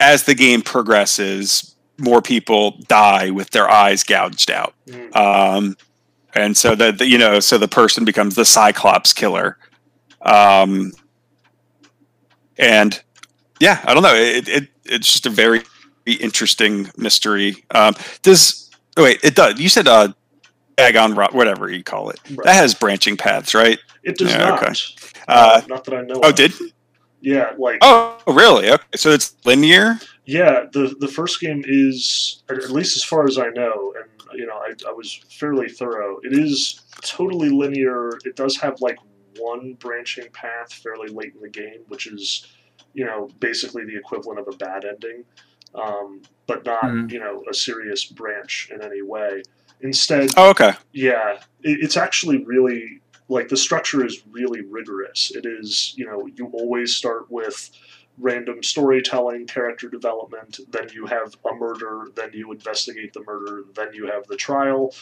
[0.01, 4.75] as the game progresses, more people die with their eyes gouged out.
[4.89, 5.17] Mm.
[5.17, 5.77] Um,
[6.35, 9.59] and so that you know, so the person becomes the Cyclops killer.
[10.23, 10.93] Um,
[12.59, 13.01] and
[13.61, 14.15] yeah, I don't know.
[14.15, 15.63] It, it it's just a very
[16.15, 17.65] interesting mystery.
[17.73, 19.21] Um, does oh wait?
[19.23, 19.59] It does.
[19.61, 20.09] You said uh,
[20.77, 22.19] Dagon, Ro- whatever you call it.
[22.31, 22.45] Right.
[22.45, 23.79] That has branching paths, right?
[24.03, 24.63] It does Yeah, not.
[24.63, 24.73] okay.
[25.29, 26.21] Uh, not that I know.
[26.23, 26.35] oh, of.
[26.37, 26.53] did?
[27.21, 28.71] Yeah, like Oh, really?
[28.71, 29.99] Okay, so it's linear.
[30.27, 34.39] Yeah, the the first game is at at least as far as I know, and
[34.39, 36.19] you know, I, I was fairly thorough.
[36.23, 38.11] It is totally linear.
[38.25, 38.99] It does have like
[39.39, 42.47] one branching path fairly late in the game, which is
[42.93, 45.25] you know basically the equivalent of a bad ending,
[45.77, 47.11] um, but not Mhm.
[47.13, 49.43] you know a serious branch in any way.
[49.81, 50.73] Instead, Oh, okay.
[50.93, 55.33] yeah, it, it's actually really like the structure is really rigorous.
[55.35, 57.71] It is, you know, you always start with
[58.19, 63.93] random storytelling, character development, then you have a murder, then you investigate the murder, then
[63.93, 64.95] you have the trial,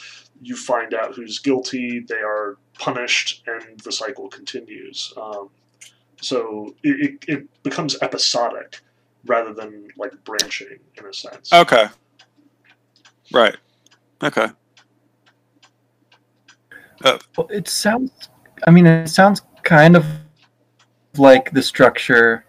[0.42, 5.12] you find out who's guilty, they are punished, and the cycle continues.
[5.16, 5.50] Um,
[6.20, 8.80] so it, it becomes episodic
[9.26, 11.52] rather than like branching in a sense.
[11.52, 11.86] Okay.
[13.32, 13.56] Right.
[14.22, 14.48] Okay.
[17.02, 18.28] Well, it sounds.
[18.66, 20.06] I mean, it sounds kind of
[21.18, 22.46] like the structure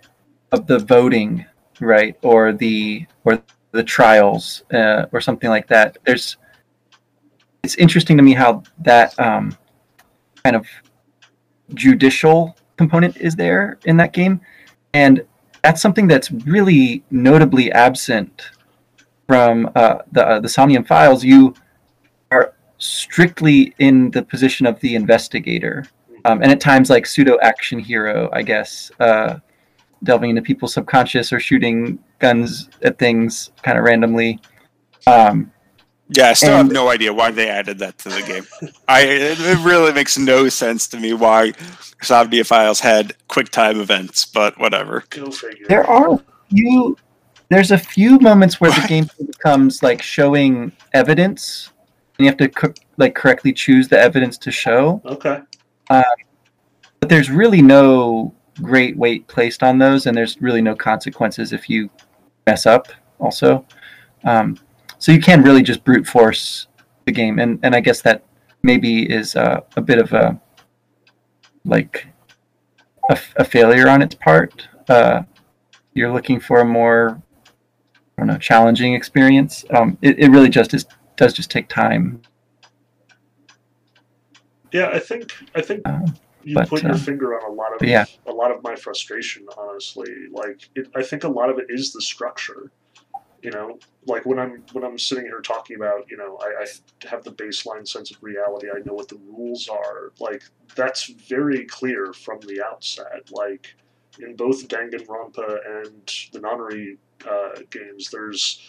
[0.52, 1.46] of the voting,
[1.82, 5.98] right, or the or the trials, uh, or something like that.
[6.06, 6.38] There's.
[7.64, 9.58] It's interesting to me how that um,
[10.44, 10.68] kind of
[11.74, 14.40] judicial component is there in that game,
[14.94, 15.26] and
[15.66, 18.52] that's something that's really notably absent
[19.28, 21.24] from uh, the uh, the Somnium Files.
[21.24, 21.56] You
[22.30, 25.88] are strictly in the position of the investigator,
[26.26, 29.40] um, and at times like pseudo action hero, I guess, uh,
[30.04, 34.40] delving into people's subconscious or shooting guns at things kind of randomly.
[35.08, 35.52] Um,
[36.10, 38.46] Yeah, I still And- have no idea why they added that to the game.
[38.88, 41.54] I it, it really makes no sense to me why
[42.02, 45.04] Somnium Files had QuickTime events, but whatever.
[45.68, 46.98] There are a few.
[47.50, 51.72] There's a few moments where the game becomes like showing evidence,
[52.18, 55.02] and you have to co- like correctly choose the evidence to show.
[55.06, 55.42] Okay.
[55.90, 61.70] but there's really no great weight placed on those, and there's really no consequences if
[61.70, 61.90] you
[62.48, 62.88] mess up.
[63.20, 63.66] Also,
[64.24, 64.58] um,
[64.98, 66.68] so you can really just brute force
[67.06, 68.24] the game, and and I guess that
[68.64, 70.40] maybe is uh, a bit of a
[71.64, 72.08] like
[73.38, 74.68] a failure on its part.
[74.88, 75.24] Uh,
[75.94, 77.22] you're looking for a more
[78.18, 79.66] I don't know challenging experience.
[79.72, 82.22] Um, it, it really just is does just take time.
[84.72, 87.74] Yeah, I think I think Um, you but, put your uh, finger on a lot
[87.74, 88.06] of yeah.
[88.28, 89.46] a lot of my frustration.
[89.58, 92.72] Honestly, like it, I think a lot of it is the structure.
[93.46, 93.78] You know,
[94.08, 97.32] like when I'm when I'm sitting here talking about, you know, I, I have the
[97.32, 98.70] baseline sense of reality.
[98.76, 100.14] I know what the rules are.
[100.20, 100.42] Like
[100.76, 103.30] that's very clear from the outset.
[103.30, 103.76] Like
[104.18, 106.98] in both Danganronpa and the Nonary
[107.30, 108.68] uh, games, there's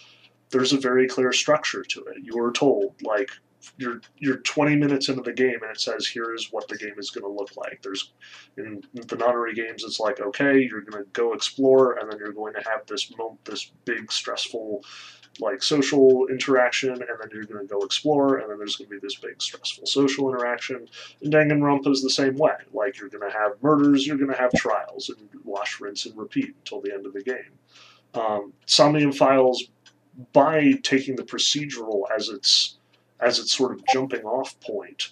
[0.50, 2.18] there's a very clear structure to it.
[2.22, 3.30] You are told like
[3.76, 6.94] you're you're 20 minutes into the game and it says here is what the game
[6.98, 7.80] is going to look like.
[7.82, 8.12] There's
[8.56, 12.32] in the nonary games it's like okay you're going to go explore and then you're
[12.32, 13.12] going to have this
[13.44, 14.82] this big stressful
[15.40, 18.94] like social interaction and then you're going to go explore and then there's going to
[18.94, 20.88] be this big stressful social interaction.
[21.22, 22.54] And Danganronpa is the same way.
[22.72, 26.16] Like you're going to have murders you're going to have trials and wash rinse and
[26.16, 27.58] repeat until the end of the game.
[28.14, 29.64] Um, Somnium Files
[30.32, 32.75] by taking the procedural as its
[33.20, 35.10] as its sort of jumping off point,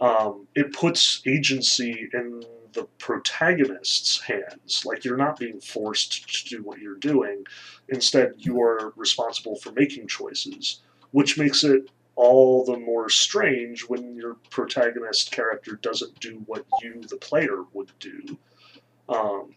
[0.00, 4.84] um, it puts agency in the protagonist's hands.
[4.84, 7.44] Like you're not being forced to do what you're doing.
[7.88, 14.14] Instead, you are responsible for making choices, which makes it all the more strange when
[14.14, 18.38] your protagonist character doesn't do what you, the player, would do.
[19.08, 19.54] Um,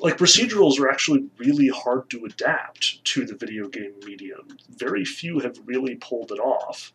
[0.00, 4.56] like procedurals are actually really hard to adapt to the video game medium.
[4.70, 6.92] Very few have really pulled it off.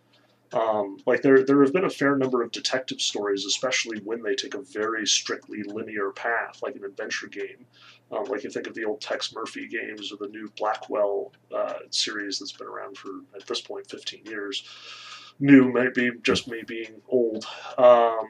[0.53, 4.33] Um, like there, there have been a fair number of detective stories, especially when they
[4.33, 7.65] take a very strictly linear path, like an adventure game.
[8.12, 11.79] Um, like you think of the old Tex Murphy games or the new Blackwell uh,
[11.89, 14.63] series that's been around for at this point 15 years.
[15.39, 17.45] New might be just me being old.
[17.77, 18.29] Um,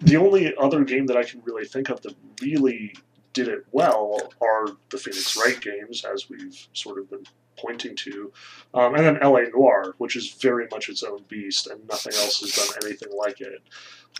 [0.00, 2.94] the only other game that I can really think of that really
[3.32, 7.24] did it well are the Phoenix Wright games, as we've sort of been
[7.62, 8.32] pointing to,
[8.74, 12.40] um, and then LA Noire, which is very much its own beast, and nothing else
[12.40, 13.62] has done anything like it.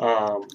[0.00, 0.48] Um,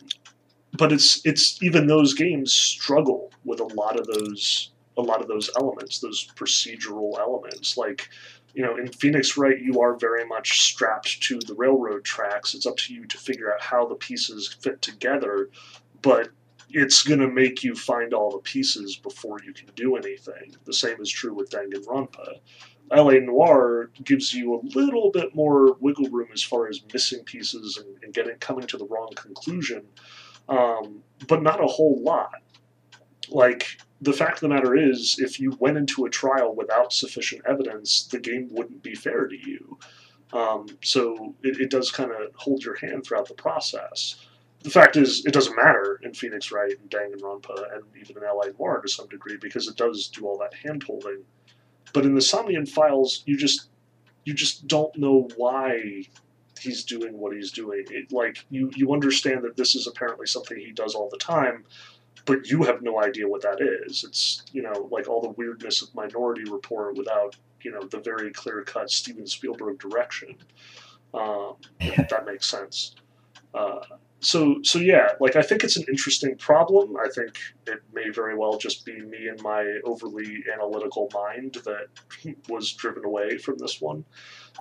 [0.78, 5.28] but it's it's even those games struggle with a lot of those a lot of
[5.28, 7.78] those elements, those procedural elements.
[7.78, 8.10] Like,
[8.54, 12.56] you know, in Phoenix Wright, you are very much strapped to the railroad tracks.
[12.56, 15.50] It's up to you to figure out how the pieces fit together.
[16.02, 16.30] But
[16.70, 20.56] it's going to make you find all the pieces before you can do anything.
[20.66, 22.40] The same is true with Danganronpa.
[22.92, 27.78] LA Noire gives you a little bit more wiggle room as far as missing pieces
[27.78, 29.84] and, and getting coming to the wrong conclusion,
[30.50, 32.42] um, but not a whole lot.
[33.30, 37.42] Like the fact of the matter is, if you went into a trial without sufficient
[37.48, 39.78] evidence, the game wouldn't be fair to you.
[40.34, 44.28] Um, so it, it does kind of hold your hand throughout the process
[44.62, 48.48] the fact is, it doesn't matter in Phoenix Wright and Danganronpa and even in LA
[48.58, 51.24] Noire to some degree because it does do all that hand holding.
[51.94, 53.70] But in the Somnium Files, you just
[54.26, 56.04] you just don't know why
[56.60, 57.86] he's doing what he's doing.
[57.90, 61.66] It, like you you understand that this is apparently something he does all the time,
[62.26, 64.04] but you have no idea what that is.
[64.04, 68.32] It's you know like all the weirdness of Minority Report without you know the very
[68.32, 70.36] clear cut Steven Spielberg direction.
[71.14, 72.96] Um, if that makes sense.
[73.54, 73.80] Uh,
[74.20, 76.96] so so yeah, like I think it's an interesting problem.
[76.98, 81.88] I think it may very well just be me and my overly analytical mind that
[82.50, 84.06] was driven away from this one.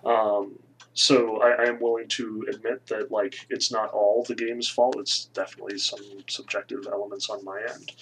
[0.05, 0.59] Um,
[0.93, 4.97] so I, I, am willing to admit that like it's not all the game's fault.
[4.99, 7.93] It's definitely some subjective elements on my end.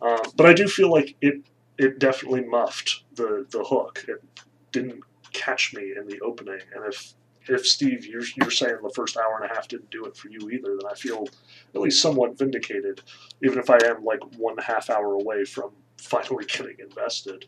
[0.00, 1.42] Um, but I do feel like it
[1.78, 4.04] it definitely muffed the the hook.
[4.08, 4.22] It
[4.70, 5.00] didn't
[5.32, 7.14] catch me in the opening, and if
[7.48, 10.28] if Steve, you're, you're saying the first hour and a half didn't do it for
[10.28, 11.26] you either, then I feel
[11.74, 13.00] at least somewhat vindicated,
[13.42, 17.46] even if I am like one half hour away from finally getting invested.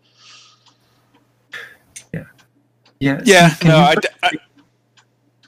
[2.12, 2.24] Yeah.
[3.00, 3.20] Yeah.
[3.24, 3.48] Yeah.
[3.50, 4.30] Steve, no, I, I,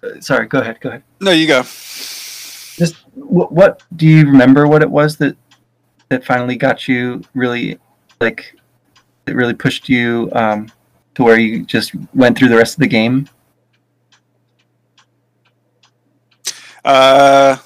[0.03, 0.47] uh, sorry.
[0.47, 0.81] Go ahead.
[0.81, 1.03] Go ahead.
[1.21, 1.63] No, you go.
[1.63, 4.67] Just what, what do you remember?
[4.67, 5.37] What it was that
[6.09, 7.79] that finally got you really
[8.21, 8.55] like
[9.27, 10.71] it really pushed you um,
[11.15, 13.29] to where you just went through the rest of the game
[16.87, 17.57] Uh,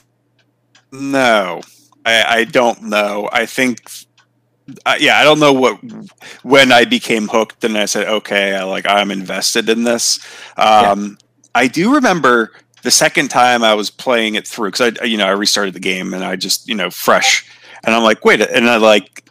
[0.90, 1.60] no,
[2.06, 3.28] I, I don't know.
[3.30, 3.82] I think,
[4.86, 5.78] uh, yeah, I don't know what
[6.42, 10.18] when I became hooked and I said, okay, I, like I'm invested in this.
[10.56, 11.26] Um, yeah.
[11.54, 15.26] I do remember the second time I was playing it through because I, you know,
[15.26, 17.46] I restarted the game and I just, you know, fresh,
[17.84, 19.28] and I'm like, wait, and I like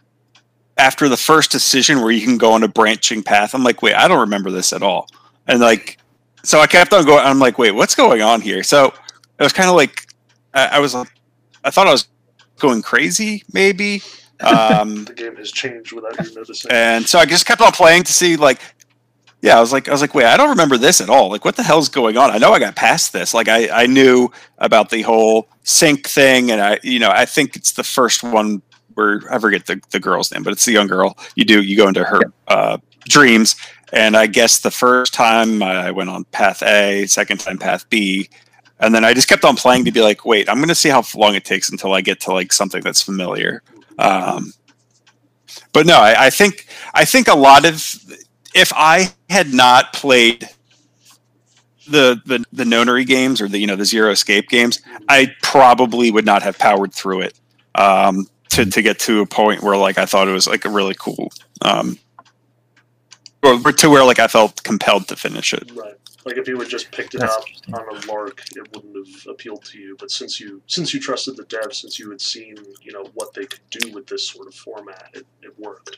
[0.78, 3.96] after the first decision where you can go on a branching path, I'm like, wait,
[3.96, 5.08] I don't remember this at all,
[5.48, 5.98] and like,
[6.44, 7.26] so I kept on going.
[7.26, 8.62] I'm like, wait, what's going on here?
[8.62, 8.94] So
[9.40, 10.08] it was kind of like
[10.54, 12.08] I, I was I thought I was
[12.58, 14.02] going crazy maybe.
[14.42, 16.72] Um, the game has changed without you noticing.
[16.72, 18.62] And so I just kept on playing to see like
[19.42, 21.30] yeah, I was like I was like, wait, I don't remember this at all.
[21.30, 22.32] Like what the hell's going on?
[22.32, 23.34] I know I got past this.
[23.34, 27.58] Like I, I knew about the whole sync thing and I you know, I think
[27.58, 28.62] it's the first one
[28.94, 31.18] where I forget the, the girl's name, but it's the young girl.
[31.36, 32.78] You do you go into her uh,
[33.10, 33.56] dreams.
[33.92, 38.30] And I guess the first time I went on path A, second time path B,
[38.80, 40.90] and then I just kept on playing to be like, wait, I'm going to see
[40.90, 43.62] how long it takes until I get to like something that's familiar.
[43.98, 44.54] Um,
[45.74, 47.84] but no, I, I think I think a lot of
[48.54, 50.48] if I had not played
[51.88, 56.12] the the the nonary games or the you know the zero escape games, I probably
[56.12, 57.40] would not have powered through it
[57.76, 60.70] um, to to get to a point where like I thought it was like a
[60.70, 61.98] really cool, um,
[63.44, 65.72] or to where like I felt compelled to finish it.
[65.76, 65.96] Right.
[66.30, 69.28] Like if you had just picked it That's up on a lark, it wouldn't have
[69.28, 69.96] appealed to you.
[70.00, 73.34] But since you since you trusted the devs, since you had seen you know what
[73.34, 75.98] they could do with this sort of format, it, it worked.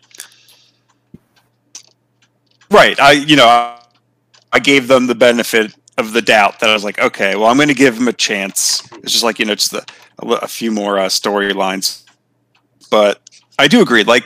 [2.69, 2.97] Right.
[2.97, 3.83] I you know I,
[4.53, 7.57] I gave them the benefit of the doubt that I was like, okay, well I'm
[7.57, 8.89] going to give them a chance.
[9.03, 9.83] It's just like you know just a,
[10.19, 12.05] a, a few more uh, storylines,
[12.89, 13.19] but
[13.59, 14.05] I do agree.
[14.05, 14.23] Like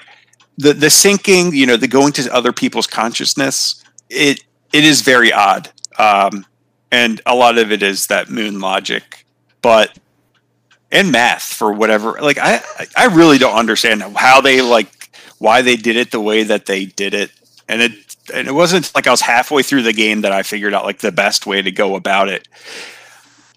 [0.59, 5.33] the the syncing, you know, the going to other people's consciousness, it it is very
[5.33, 6.45] odd, um,
[6.91, 9.25] and a lot of it is that moon logic,
[9.61, 9.97] but
[10.91, 12.13] and math for whatever.
[12.21, 12.61] Like I
[12.95, 16.85] I- really don't understand how they like why they did it the way that they
[16.85, 17.31] did it,
[17.67, 20.73] and it and it wasn't like I was halfway through the game that I figured
[20.73, 22.47] out like the best way to go about it.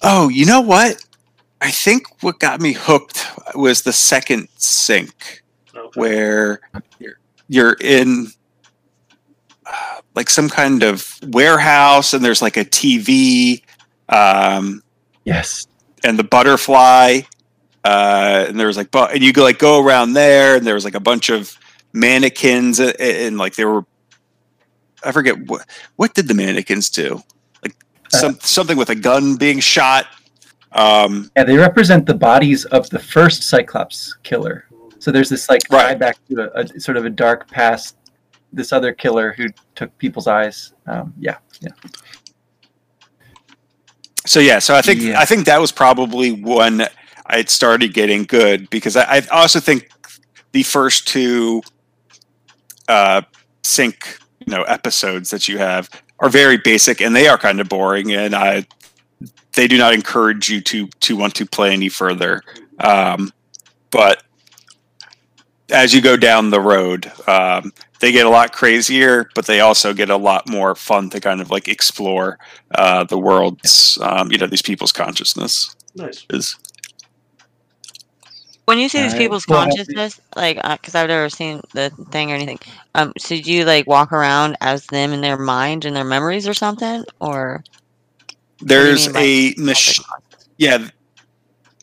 [0.02, 1.04] Oh, you know what?
[1.60, 5.42] I think what got me hooked was the second sync
[5.76, 6.00] Okay.
[6.00, 6.60] where
[7.00, 7.18] you're,
[7.48, 8.28] you're in
[9.66, 13.62] uh, like some kind of warehouse and there's like a TV
[14.08, 14.82] um,
[15.24, 15.68] Yes.
[16.02, 17.20] and the butterfly
[17.84, 20.74] uh, and there was like bu- and you go like go around there and there
[20.74, 21.56] was like a bunch of
[21.92, 23.84] mannequins and, and like there were
[25.04, 25.64] I forget what
[25.94, 27.22] what did the mannequins do
[27.62, 27.76] like
[28.12, 30.06] some something with a gun being shot
[30.72, 34.64] um, Yeah, they represent the bodies of the first Cyclops killer.
[34.98, 35.88] So there's this like Right.
[35.90, 37.94] tie back to a, a sort of a dark past.
[38.52, 40.72] This other killer who took people's eyes.
[40.86, 41.70] Um, yeah, yeah.
[44.26, 45.20] So yeah, so I think Yeah.
[45.20, 46.86] I think that was probably when
[47.26, 49.90] I started getting good because I, I also think
[50.52, 51.62] the first two
[52.88, 53.22] uh,
[53.62, 55.90] sync you know episodes that you have
[56.20, 58.66] are very basic and they are kind of boring and I
[59.52, 62.42] they do not encourage you to to want to play any further.
[62.80, 63.32] Um,
[63.90, 64.22] but
[65.70, 69.92] as you go down the road, um, they get a lot crazier, but they also
[69.92, 72.38] get a lot more fun to kind of like explore
[72.74, 76.24] uh, the world's, um, you know, these people's consciousness Nice.
[76.30, 76.56] is.
[78.66, 82.34] When you see these people's well, consciousness, like, because I've never seen the thing or
[82.34, 82.58] anything,
[82.94, 86.46] um, so do you like walk around as them in their mind and their memories
[86.46, 87.64] or something, or
[88.60, 90.04] There's a machine.
[90.58, 90.88] yeah,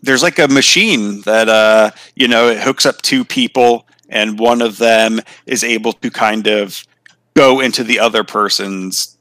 [0.03, 4.62] there's like a machine that uh, you know it hooks up two people, and one
[4.62, 6.84] of them is able to kind of
[7.36, 9.18] go into the other person's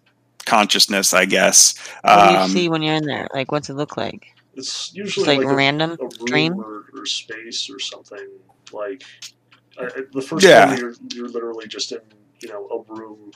[0.46, 1.74] consciousness, I guess.
[2.02, 3.26] what do you Um, see when you're in there?
[3.34, 4.26] Like, what's it look like?
[4.54, 6.52] It's Just usually like, like, a, random a room dream.
[6.54, 8.28] or, or space or something.
[8.72, 9.02] Like
[9.78, 10.66] uh, the first Yeah.
[10.66, 12.00] one, you're you're literally just in
[12.40, 13.32] you know a room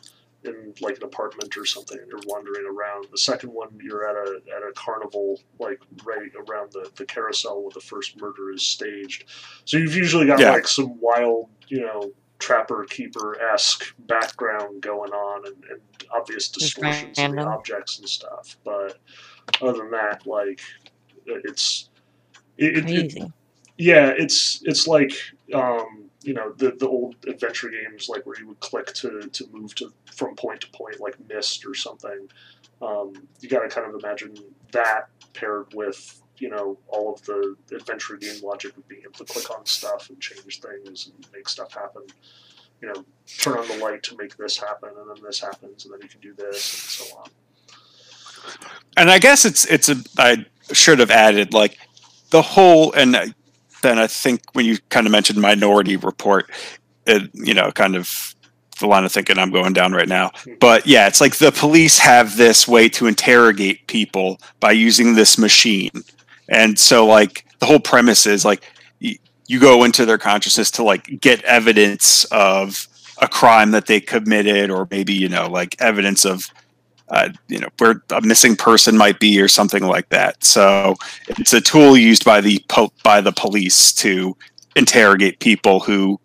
[0.54, 3.06] in like an apartment or something, and you're wandering around.
[3.10, 7.62] The second one, you're at a at a carnival, like right around the the carousel
[7.62, 9.24] where the first murder is staged.
[9.64, 10.52] So you've usually got Yeah.
[10.52, 12.10] like some wild, you know.
[12.40, 15.80] Trapper keeper esque background going on and, and
[16.14, 18.56] obvious distortions in the objects and stuff.
[18.64, 18.96] But
[19.60, 20.60] other than that, like
[21.26, 21.90] it's
[22.58, 23.32] it, it, it-
[23.76, 25.10] yeah, it's it's like
[25.52, 29.46] um, you know the the old adventure games like where you would click to to
[29.52, 32.28] move to from point to point like Myst or something.
[32.80, 34.36] Um, you got to kind of imagine
[34.72, 39.24] that paired with you know all of the adventure game logic of being able to
[39.24, 42.02] click on stuff and change things and make stuff happen.
[42.80, 43.04] You know,
[43.38, 46.08] turn on the light to make this happen, and then this happens, and then you
[46.08, 47.30] can do this, and so on.
[48.96, 51.78] and I guess it's it's a I should have added like
[52.30, 53.34] the whole and
[53.82, 56.50] then I think when you kind of mentioned Minority Report,
[57.06, 58.34] it you know kind of
[58.80, 60.30] the line of thinking I'm going down right now.
[60.44, 60.54] Hmm.
[60.60, 65.38] But yeah, it's like the police have this way to interrogate people by using this
[65.38, 65.90] machine,
[66.48, 68.62] and so like the whole premise is like
[69.48, 72.86] you go into their consciousness to like get evidence of
[73.20, 76.46] a crime that they committed or maybe you know like evidence of
[77.10, 80.42] uh, you know where a missing person might be or something like that.
[80.44, 80.94] So
[81.28, 84.36] it's a tool used by the po- by the police to
[84.76, 86.20] interrogate people who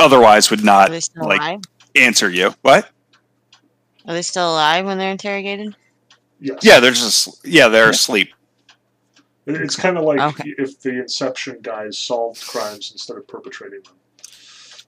[0.00, 1.60] otherwise would Are not they still like alive?
[1.94, 2.54] answer you.
[2.62, 2.90] What?
[4.06, 5.74] Are they still alive when they're interrogated?
[6.38, 6.58] Yes.
[6.62, 7.90] Yeah, they're just yeah they're Yeah.
[7.90, 8.28] asleep.
[9.46, 10.54] It's kind of like Okay.
[10.58, 13.94] if the Inception guys solved crimes instead of perpetrating them.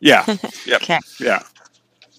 [0.00, 0.24] Yeah,
[0.66, 0.82] Yep.
[0.82, 1.42] Okay, yeah.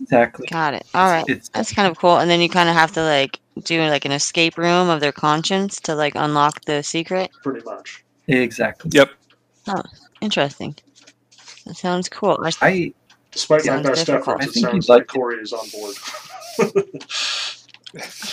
[0.02, 0.48] Exactly.
[0.48, 0.86] got it.
[0.94, 2.18] All right, It's that's kind of cool.
[2.20, 5.12] And then you kind of have to like do like an escape room of their
[5.12, 7.30] conscience to like unlock the secret.
[7.44, 8.04] pretty much.
[8.28, 8.92] exactly.
[8.94, 9.10] Yep.
[9.68, 9.82] Oh,
[10.22, 10.76] interesting.
[11.66, 12.40] That sounds cool.
[12.44, 12.94] I- I
[13.32, 14.38] Despite my Sounds best difficult.
[14.42, 15.08] efforts, I it think sounds you'd like like.
[15.08, 15.96] Corey is on board.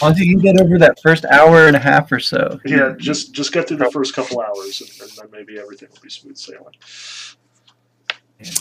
[0.02, 2.58] Once you can get over that first hour and a half or so.
[2.64, 6.00] Yeah, just just get through the first couple hours, and, and then maybe everything will
[6.02, 6.74] be smooth sailing.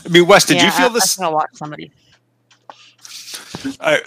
[0.05, 1.17] I mean, Wes, did yeah, you feel I, this?
[1.17, 1.91] I think I'll watch somebody.
[3.79, 4.01] I,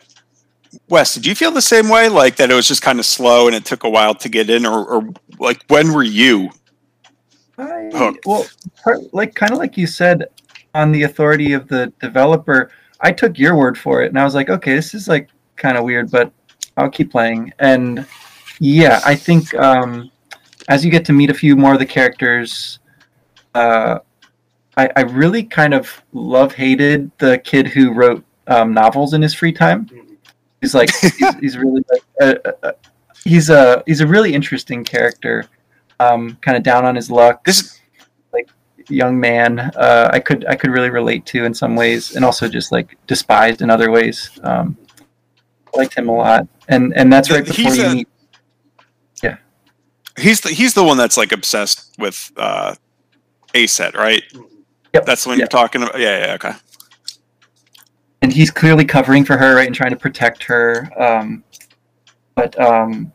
[0.88, 2.09] Wes, did you feel the same way?
[2.09, 4.51] Like that it was just kind of slow and it took a while to get
[4.51, 6.51] in, or, or like when were you?
[7.57, 8.26] I, Hooked.
[8.26, 8.46] well,
[8.82, 10.26] part, like kind of like you said,
[10.74, 12.70] on the authority of the developer,
[13.01, 15.76] I took your word for it, and I was like, okay, this is like kind
[15.76, 16.32] of weird, but
[16.76, 17.53] I'll keep playing.
[17.59, 18.07] And
[18.61, 20.11] yeah, I think um,
[20.68, 22.78] as you get to meet a few more of the characters,
[23.55, 23.99] uh,
[24.76, 29.32] I, I really kind of love hated the kid who wrote um, novels in his
[29.34, 29.86] free time.
[29.86, 30.16] Mhm.
[30.61, 32.74] He's like he's, he's really like
[33.24, 35.44] he's a he's a really interesting character.
[36.01, 37.80] Um, kind of down on his luck This
[38.32, 38.49] like
[38.88, 42.49] young man uh, I could I could really relate to in some ways, and also
[42.49, 44.30] just like despised in other ways.
[44.44, 44.76] Um,
[45.74, 48.09] liked him a lot, and and that's right before He's you a- meet.
[50.18, 52.74] he's the he's the one that's like obsessed with uh,
[53.55, 54.22] ASET, right?
[54.32, 54.44] Mhm.
[54.94, 55.07] Yep.
[55.07, 55.42] That's the one Yeah.
[55.42, 55.99] you're talking about.
[56.01, 56.53] Yeah, yeah, okay.
[58.22, 60.90] And he's clearly covering for her, right, and trying to protect her.
[61.00, 61.44] Um,
[62.34, 63.12] but um,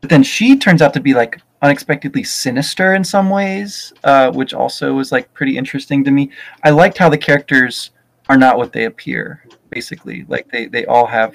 [0.00, 4.52] but then she turns out to be like unexpectedly sinister in some ways, uh, which
[4.52, 6.30] also was like pretty interesting to me.
[6.64, 7.90] I liked how the characters
[8.28, 9.44] are not what they appear.
[9.70, 11.34] Basically, like they they all have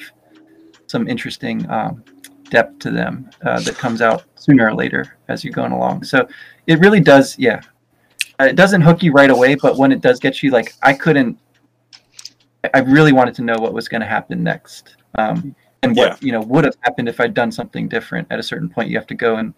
[0.87, 2.03] some interesting um,
[2.49, 6.03] depth to them uh, that comes out sooner or later as you're going along.
[6.03, 6.27] So
[6.65, 7.61] it really does, yeah.
[8.39, 10.93] Uh, It doesn't hook you right away, but when it does get you, like I
[10.93, 11.37] couldn't
[12.73, 16.25] I really wanted to know what was going to happen next, um, and what Yeah.
[16.25, 18.27] you know would have happened if I'd done something different.
[18.31, 19.53] At a certain point, you have to go and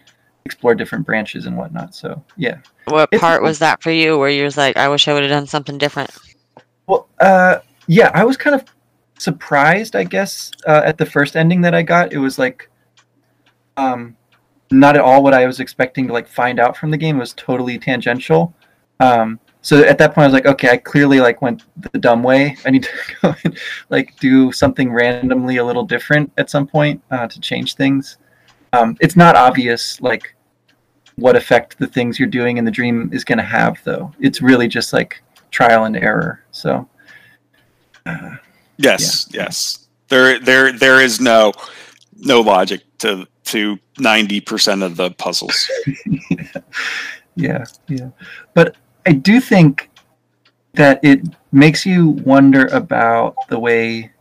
[0.46, 1.94] explore different branches and whatnot.
[1.96, 2.58] So yeah.
[2.86, 5.24] What It's- part was that for you where you was like, I wish I would
[5.24, 6.10] have done something different?
[6.88, 8.64] Well, uh, yeah, I was kind of
[9.20, 12.14] surprised, I guess, uh, at the first ending that I got.
[12.14, 12.70] It was like,
[13.78, 14.16] um,
[14.72, 17.18] not at all what I was expecting to like find out from the game.
[17.18, 18.54] It was totally tangential.
[19.00, 22.24] Um, so at that point, I was like, okay, I clearly like went the dumb
[22.24, 22.56] way.
[22.66, 22.90] I need to
[23.22, 23.58] go and
[23.90, 28.18] like do something randomly a little different at some point uh, to change things.
[28.74, 30.36] Um, it's not obvious like
[31.16, 34.14] what effect the things you're doing in the dream is going to have, though.
[34.20, 36.44] It's really just like trial and error.
[36.52, 36.88] So.
[38.06, 38.38] Uh,
[38.80, 39.88] Yes, yes.
[40.08, 41.52] There, there, there is no
[42.16, 45.70] no logic to to ninety percent of the puzzles.
[47.36, 48.10] yeah, yeah.
[48.54, 49.90] But I do think
[50.74, 51.22] that it
[51.52, 54.12] makes you wonder about the way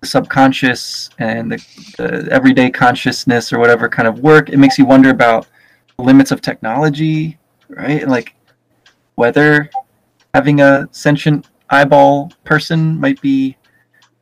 [0.00, 1.56] the subconscious and the,
[1.98, 4.48] the everyday consciousness or whatever kind of work.
[4.48, 5.46] It makes you wonder about
[5.96, 7.38] the limits of technology,
[7.68, 8.06] right?
[8.06, 8.34] Like
[9.14, 9.70] whether
[10.34, 13.56] having a sentient eyeball person might be,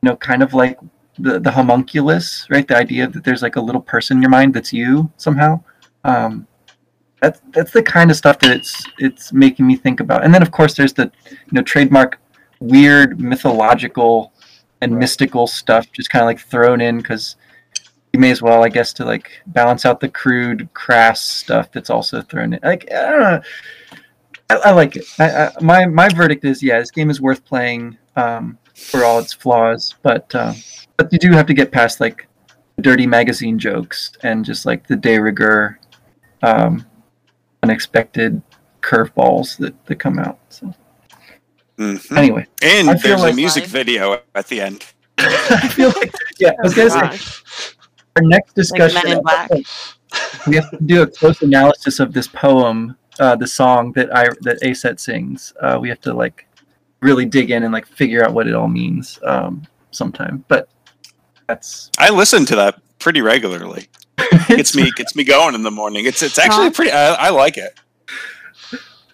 [0.02, 0.78] you know, kind of like
[1.18, 2.66] the, the homunculus, right?
[2.66, 5.62] The idea that there's like a little person in your mind that's you somehow.
[6.04, 6.46] Um,
[7.20, 10.24] that's that's the kind of stuff that it's it's making me think about.
[10.24, 12.18] And then of course there's the you know trademark
[12.60, 14.32] weird mythological
[14.80, 15.00] and Right.
[15.00, 17.34] mystical stuff just kind of like thrown in because
[18.12, 21.90] you may as well I guess to like balance out the crude crass stuff that's
[21.90, 22.60] also thrown in.
[22.62, 23.40] Like I don't know.
[24.50, 25.04] I, I like it.
[25.18, 29.18] I, I, my my verdict is yeah, this game is worth playing um, for all
[29.18, 30.54] its flaws, but um,
[30.96, 32.28] but you do have to get past like
[32.80, 35.78] dirty magazine jokes and just like the de rigueur
[36.42, 36.86] um,
[37.62, 38.40] unexpected
[38.80, 40.38] curveballs that, that come out.
[40.48, 40.72] So
[41.78, 42.16] Mhm.
[42.16, 44.84] anyway, And I feel there's a like- music video at the end.
[45.18, 46.98] I feel like yeah, I was gonna say
[48.16, 49.00] our next Like discussion.
[49.04, 49.50] Men in Black.
[50.46, 54.28] we have to do a close analysis of this poem, uh, the song that I
[54.42, 55.52] that Aset sings.
[55.60, 56.46] Uh, we have to like
[57.00, 60.44] really dig in and like figure out what it all means um, sometime.
[60.48, 60.68] But
[61.48, 63.88] that's I listen to that pretty regularly.
[64.48, 66.04] Gets me gets me going in the morning.
[66.06, 66.90] It's it's actually pretty.
[66.90, 67.78] I, I like it.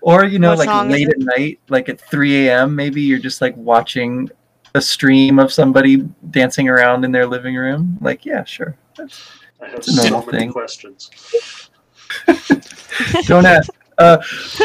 [0.01, 2.75] Or you know, What like late at night, like at 3 a.m.
[2.77, 4.31] Maybe you're just like watching
[4.75, 7.97] a stream of somebody dancing around in their living room.
[8.01, 8.77] Like, yeah, sure.
[8.97, 9.31] That's,
[9.63, 10.53] I have It's a so normal many thing.
[10.53, 11.11] questions.
[13.27, 13.71] don't ask.
[13.99, 14.19] Uh,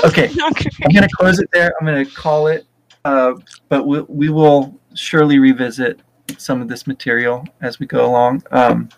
[0.05, 1.73] okay, I'm gonna close it there.
[1.79, 2.65] I'm gonna call it.
[3.05, 3.33] Uh,
[3.69, 6.01] but we, we will surely revisit
[6.37, 8.43] some of this material as we go along.
[8.51, 8.89] Um,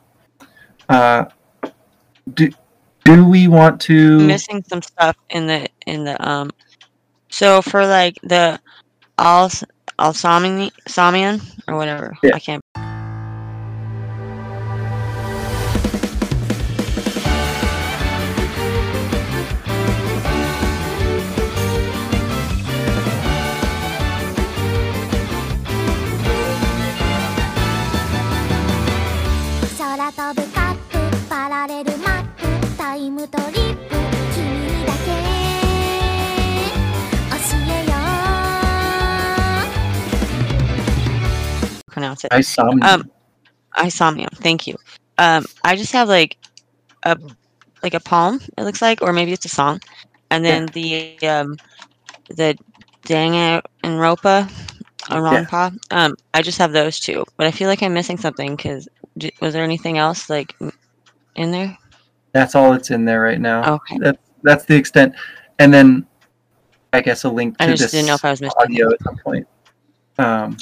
[0.92, 1.26] uh,
[2.34, 2.50] do
[3.06, 4.20] do we want to?
[4.20, 6.52] missing some stuff in the in the um
[7.30, 8.60] so for like the
[9.18, 9.50] al
[10.00, 12.36] alsamian samian or whatever Yeah.
[12.36, 12.61] i can't
[33.22, 33.96] ムトリップ
[34.34, 35.06] 君だけ
[37.30, 37.38] 教
[37.70, 37.94] えよ
[41.86, 43.12] う pronounce it Isomnium um,
[43.78, 44.76] AI Somnium thank you
[45.20, 46.40] um, I just have like
[47.04, 47.16] a
[47.84, 48.40] like a palm.
[48.58, 49.80] it looks like or maybe it's a song
[50.32, 51.16] and then yeah.
[51.20, 51.58] the um
[52.30, 52.58] the
[53.04, 54.50] Danga and Ropa
[55.12, 55.78] Aronpa.
[55.92, 56.06] Yeah.
[56.06, 58.56] Um, I just have those two, but I feel like I'm missing something.
[58.56, 58.88] Cause
[59.42, 60.56] was there anything else like
[61.36, 61.78] in there?
[62.34, 63.76] That's all that's in there right now.
[63.76, 65.16] Okay, That that's the extent.
[65.60, 66.06] And then
[66.94, 68.58] I guess a link to I just this didn't know if I was missing.
[68.60, 69.48] audio at some point.
[70.18, 70.58] Um,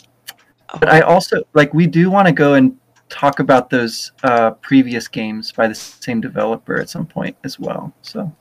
[0.79, 2.77] but I also like we do want to go and
[3.09, 7.93] talk about those uh, previous games by the same developer at some point as well.
[8.01, 8.31] So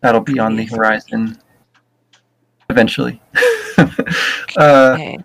[0.00, 1.36] that'll be on the horizon
[2.70, 3.20] eventually.
[4.56, 5.18] uh, Okay.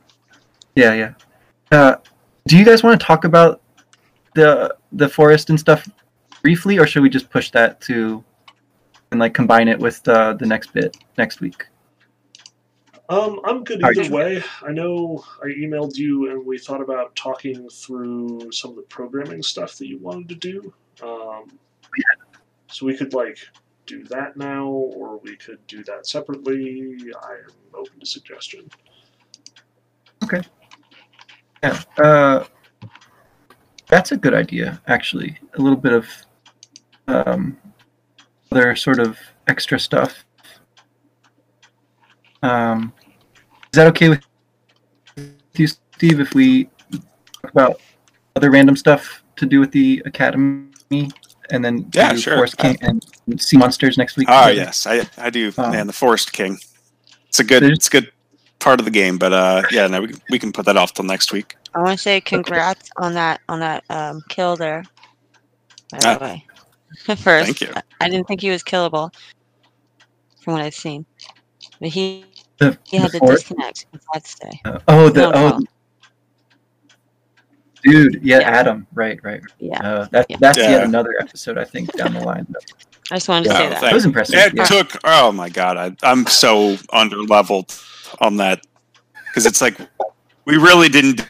[0.76, 1.14] yeah, yeah.
[1.72, 1.96] Uh,
[2.48, 3.62] do you guys want to talk about
[4.34, 5.88] the the forest and stuff
[6.42, 8.24] briefly, or should we just push that to
[9.12, 11.66] and like combine it with uh, the next bit next week?
[13.10, 14.44] Um, I'm good either you- way.
[14.62, 19.42] I know I emailed you and we thought about talking through some of the programming
[19.42, 20.74] stuff that you wanted to do.
[21.02, 21.58] Um,
[22.68, 23.40] so we could like
[23.88, 26.98] do that now, or we could do that separately.
[27.24, 28.70] I am open to suggestion.
[30.24, 30.42] Okay.
[31.64, 32.46] Yeah, uh,
[33.88, 34.80] that's a good idea.
[34.88, 36.08] Actually, a little bit of
[37.10, 37.58] um,
[38.52, 40.24] other sort of extra stuff.
[42.42, 42.94] Um,
[43.74, 44.26] is that okay with
[45.56, 46.20] you, Steve?
[46.20, 46.66] If we
[47.42, 47.82] talk about
[48.36, 50.70] other random stuff to do with the academy,
[51.52, 52.36] and then Yeah, do sure.
[52.36, 53.06] Forest King and
[53.42, 54.28] Sea Monsters next week?
[54.30, 54.54] Oh, together?
[54.66, 55.52] yes, I I do.
[55.58, 56.58] Um, man, the Forest King.
[57.28, 58.12] It's a good it's a good
[58.60, 60.94] part of the game, but uh, yeah, no, we can, we can put that off
[60.94, 61.56] till next week.
[61.76, 64.84] I want to say congrats on that on that um, kill there.
[65.92, 66.46] By Ah, the way,
[67.06, 67.70] first, thank you.
[67.76, 69.14] I- I didn't think he was killable
[70.42, 71.06] from what I've seen,
[71.80, 72.26] but he
[72.58, 73.86] The, he had the to disconnect.
[74.14, 75.60] I'd say, uh, oh, the No, oh, no.
[77.84, 78.50] dude, yeah, Yeah.
[78.50, 79.42] Adam, right, right.
[79.60, 79.80] yeah.
[79.82, 80.38] Uh, that, Yeah.
[80.40, 80.70] That's Yeah.
[80.72, 82.48] yet another episode, I think, down the line.
[83.12, 83.82] I just wanted to Yeah, say that.
[83.82, 84.36] That was impressive.
[84.36, 84.64] It yeah.
[84.66, 84.92] took.
[85.04, 87.76] Oh my god, I, I'm so under leveled
[88.22, 88.62] on that
[89.28, 89.78] because it's like
[90.46, 91.28] we really didn't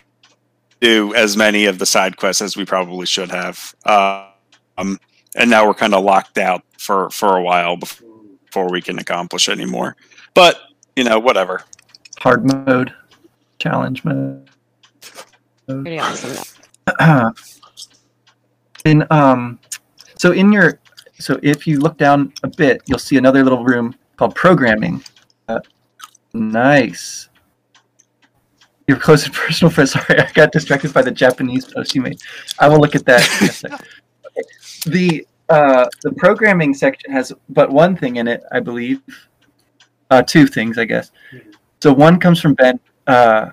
[0.81, 3.73] do as many of the side quests as we probably should have.
[3.85, 4.27] Uh,
[4.77, 4.99] um,
[5.35, 9.49] and now we're kind of locked out for for a while before we can accomplish
[9.49, 9.95] any more.
[10.33, 10.59] But
[10.95, 11.63] you know, whatever.
[12.19, 12.93] hard mode,
[13.59, 14.49] challenge mode.
[15.67, 16.43] Pretty awesome.
[18.85, 19.59] in um,
[20.17, 20.79] so in your
[21.19, 25.03] so if you look down a bit, you'll see another little room called programming.
[25.47, 25.59] Uh,
[26.33, 27.29] nice.
[28.87, 29.87] Your close and personal friend.
[29.87, 32.19] Sorry, I got distracted by the Japanese post you made.
[32.59, 33.21] I will look at that.
[33.41, 33.79] in a second.
[34.25, 34.47] Okay.
[34.85, 39.01] The uh, the programming section has but one thing in it, I believe.
[40.11, 41.11] Uh, two things, I guess.
[41.81, 42.79] So one comes from Ben.
[43.07, 43.49] Uh,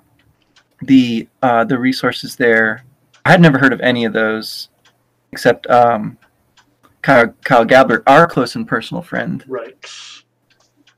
[0.83, 2.85] the uh, the resources there.
[3.25, 4.69] I had never heard of any of those,
[5.33, 6.17] except um,
[7.03, 9.75] Kyle, Kyle Gabler, our close and personal friend, Right.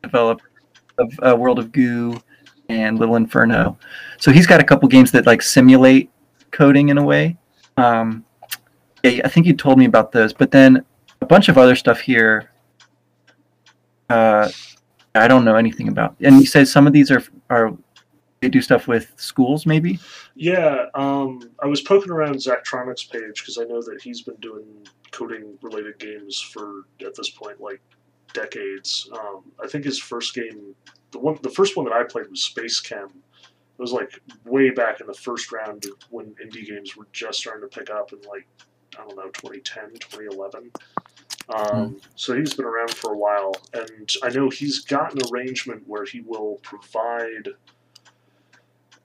[0.02, 0.50] developer
[0.98, 2.20] of uh, World of Goo
[2.68, 3.78] and Little Inferno.
[4.18, 6.10] So he's got a couple games that like simulate
[6.50, 7.36] coding in a way.
[7.76, 8.24] Um,
[9.02, 10.84] yeah, I think you told me about those, but then
[11.20, 12.50] a bunch of other stuff here.
[14.08, 14.50] Uh,
[15.14, 17.76] I don't know anything about, and you said some of these are are
[18.40, 19.98] they do stuff with schools, maybe.
[20.36, 24.64] Yeah, um, I was poking around Zachtronic's page because I know that he's been doing
[25.10, 27.80] coding related games for at this point like
[28.32, 29.10] decades.
[29.12, 30.74] Um, I think his first game,
[31.10, 33.06] the one, the first one that I played was SpaceChem.
[33.08, 37.68] It was like way back in the first round when indie games were just starting
[37.68, 38.46] to pick up and like
[38.98, 40.70] I don't know 2010, 2011.
[41.48, 45.84] Um, So he's been around for a while, and I know he's got an arrangement
[45.86, 47.48] where he will provide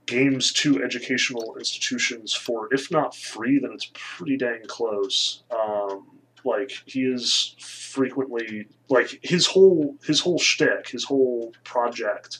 [0.05, 5.43] games to educational institutions for, if not free, then it's pretty dang close.
[5.49, 12.39] Um, like he is frequently like his whole his whole shtick, his whole project,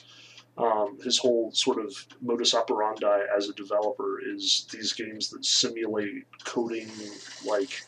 [0.57, 1.91] um, his whole sort of
[2.21, 6.89] modus operandi as a developer is these games that simulate coding,
[7.45, 7.83] like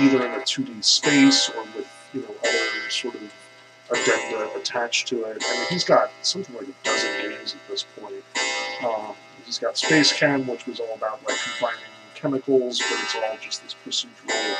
[0.00, 3.32] either in a two D space or with you know other sort of
[3.90, 5.42] addenda attached to it.
[5.44, 8.24] I mean, he's got something like a dozen games at this point.
[8.84, 11.84] Um, he's got SpaceChem, which was all about like combining
[12.14, 14.56] chemicals, but it's all just this procedural,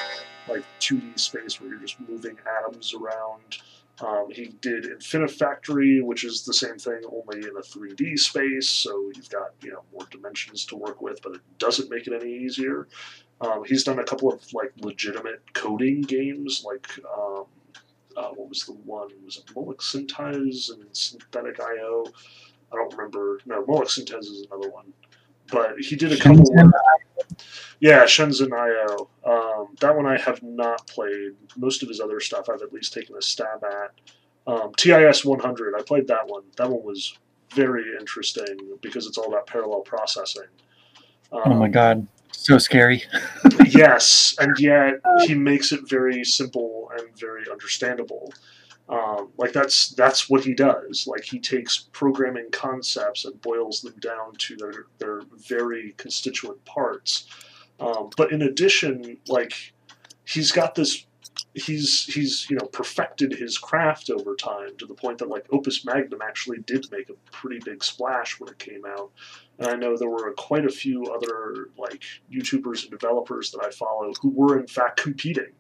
[0.49, 3.59] like 2D space where you're just moving atoms around.
[4.01, 9.11] Um, he did Infinifactory, which is the same thing, only in a 3D space, so
[9.17, 12.33] you've got you know more dimensions to work with, but it doesn't make it any
[12.33, 12.87] easier.
[13.41, 16.87] Um, he's done a couple of like legitimate coding games, like
[17.17, 17.45] um,
[18.17, 19.09] uh, what was the one?
[19.25, 22.05] Was it Molek-Syntez and Synthetic IO?
[22.73, 23.41] I don't remember.
[23.47, 24.93] No, Molek-Syntez is another one.
[25.51, 26.45] but he did a couple.
[26.45, 26.71] Shenzhen
[27.81, 29.09] Yeah, Shenzhen IO.
[29.25, 31.33] Um, that one I have not played.
[31.57, 33.93] Most of his other stuff I've at least taken a stab at.
[34.47, 36.43] Um, TIS 100, I played that one.
[36.57, 37.17] That one was
[37.55, 40.45] very interesting because it's all about parallel processing.
[41.33, 43.05] Um, Oh my god, so scary.
[43.67, 44.95] yes, and yet
[45.27, 48.33] he makes it very simple and very understandable.
[48.89, 51.07] Um, like that's that's what he does.
[51.07, 57.27] Like he takes programming concepts and boils them down to their their very constituent parts.
[57.81, 59.75] Um, but in addition, like
[60.25, 61.05] he's got this.
[61.55, 65.85] He's he's you know perfected his craft over time to the point that like Opus
[65.85, 69.11] Magnum actually did make a pretty big splash when it came out.
[69.59, 73.71] And I know there were quite a few other like YouTubers and developers that I
[73.71, 75.53] follow who were in fact competing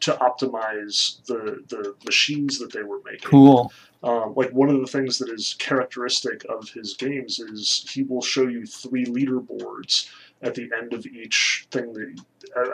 [0.00, 3.28] to optimize the the machines that they were making.
[3.28, 3.72] Cool.
[4.02, 8.22] Um, like one of the things that is characteristic of his games is he will
[8.22, 10.08] show you three leaderboards
[10.40, 12.24] at the end of each thing that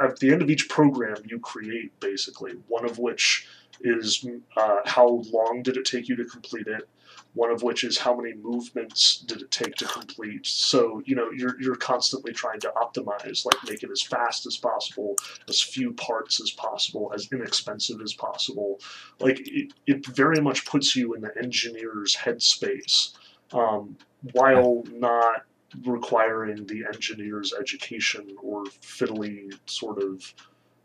[0.00, 3.46] at- the end of each program you create basically one of which
[3.80, 4.24] is
[4.56, 6.88] uh, how long did it take you to complete it
[7.36, 10.46] one of which is how many movements did it take to complete.
[10.46, 14.56] So you know you're, you're constantly trying to optimize like make it as fast as
[14.56, 15.16] possible
[15.46, 18.80] as few parts as possible as inexpensive as possible.
[19.20, 23.12] Like it, it very much puts you in the engineer's headspace
[23.52, 23.98] um,
[24.32, 25.44] while not
[25.84, 30.32] requiring the engineer's education or fiddly sort of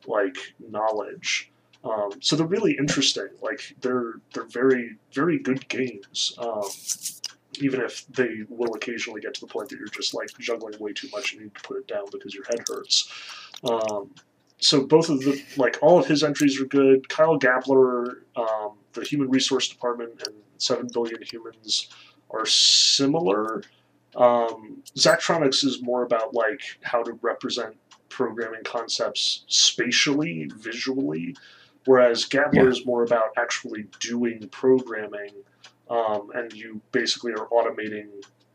[0.05, 1.50] like knowledge
[1.83, 6.63] um, so they're really interesting like they're they're very very good games um,
[7.59, 10.93] even if they will occasionally get to the point that you're just like juggling way
[10.93, 13.11] too much and you need to put it down because your head hurts
[13.63, 14.09] um,
[14.61, 17.09] so both of the like all of his entries are good.
[17.09, 21.89] Kyle Gabler, um, the Human Resource Department, and Seven Billion Humans
[22.29, 23.63] are similar.
[24.15, 27.75] Um, Zachtronics is more about like how to represent
[28.09, 31.35] programming concepts spatially, visually,
[31.85, 32.69] whereas Gabler Yeah.
[32.69, 35.31] is more about actually doing programming,
[35.89, 38.09] um, and you basically are automating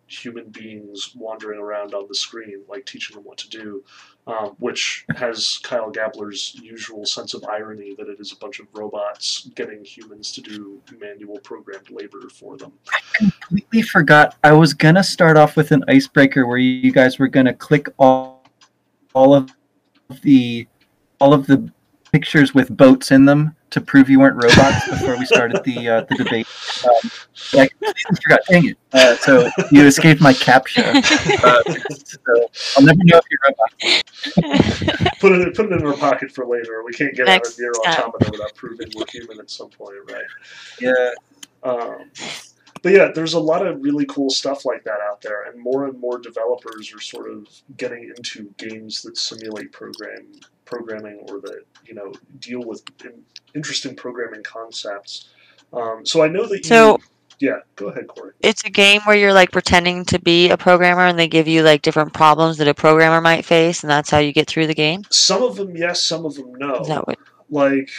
[0.08, 3.82] human beings wandering around on the screen, like teaching them what to do
[4.26, 8.66] um, which has Kyle Gabler's usual sense of irony that it is a bunch of
[8.72, 12.72] robots getting humans to do manual programmed labor for them.
[12.92, 14.36] I completely forgot.
[14.42, 18.44] I was gonna start off with an icebreaker where you guys were gonna click all,
[19.14, 19.50] all of
[20.22, 20.66] the,
[21.20, 21.70] all of the
[22.16, 26.00] pictures with boats in them to prove you weren't robots before we started the uh,
[26.08, 26.46] the debate.
[26.86, 27.10] Um,
[27.60, 28.40] I completely forgot.
[28.48, 28.78] Dang it!
[28.90, 30.86] Uh, so you escaped my captcha.
[31.46, 31.62] Uh,
[32.04, 35.18] so I'll never know if you're robots.
[35.20, 36.82] Put it put it in our pocket for later.
[36.84, 38.08] We can't get out Next of Nier time.
[38.08, 40.24] Automata without proving we're human at some point, right?
[40.80, 41.10] Yeah.
[41.62, 42.10] Um,
[42.82, 45.86] but yeah, there's a lot of really cool stuff like that out there, and more
[45.86, 47.46] and more developers are sort of
[47.76, 50.26] getting into games that simulate program
[50.66, 52.82] programming or that you know deal with
[53.54, 55.30] interesting programming concepts.
[55.72, 56.64] Um, so I know that you.
[56.64, 56.98] So-
[57.38, 58.32] yeah, go ahead, Corey.
[58.40, 61.62] it's a game where you're like pretending to be a programmer and they give you
[61.62, 64.74] like different problems that a programmer might face and that's how you get through the
[64.74, 65.02] game.
[65.10, 66.80] Some of them yes, some of them no.
[66.80, 67.18] Is that what
[67.50, 67.90] like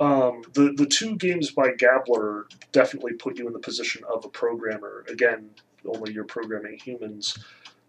[0.00, 4.28] um, the the two games by Gabler definitely put you in the position of a
[4.28, 5.04] programmer.
[5.08, 5.50] Again,
[5.86, 7.38] only you're programming humans.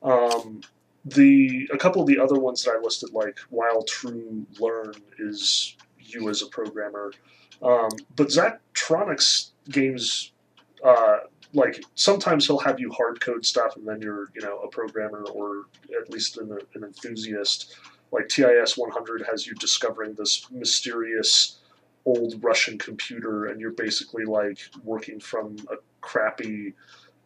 [0.04, 0.62] Um,
[1.06, 5.76] the a couple of the other ones that I listed, like While True Learn, is
[6.00, 7.12] you as a programmer.
[7.62, 10.32] Um, but Zachtronics games,
[10.84, 11.20] uh,
[11.54, 15.24] like sometimes he'll have you hard code stuff, and then you're you know a programmer
[15.34, 15.66] or
[16.02, 17.76] at least an, an enthusiast
[18.14, 21.60] like TIS 100 has you discovering this mysterious
[22.06, 26.74] old Russian computer, and you're basically like working from a crappy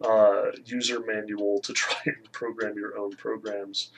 [0.02, 3.91] uh, user manual to try and program your own programs.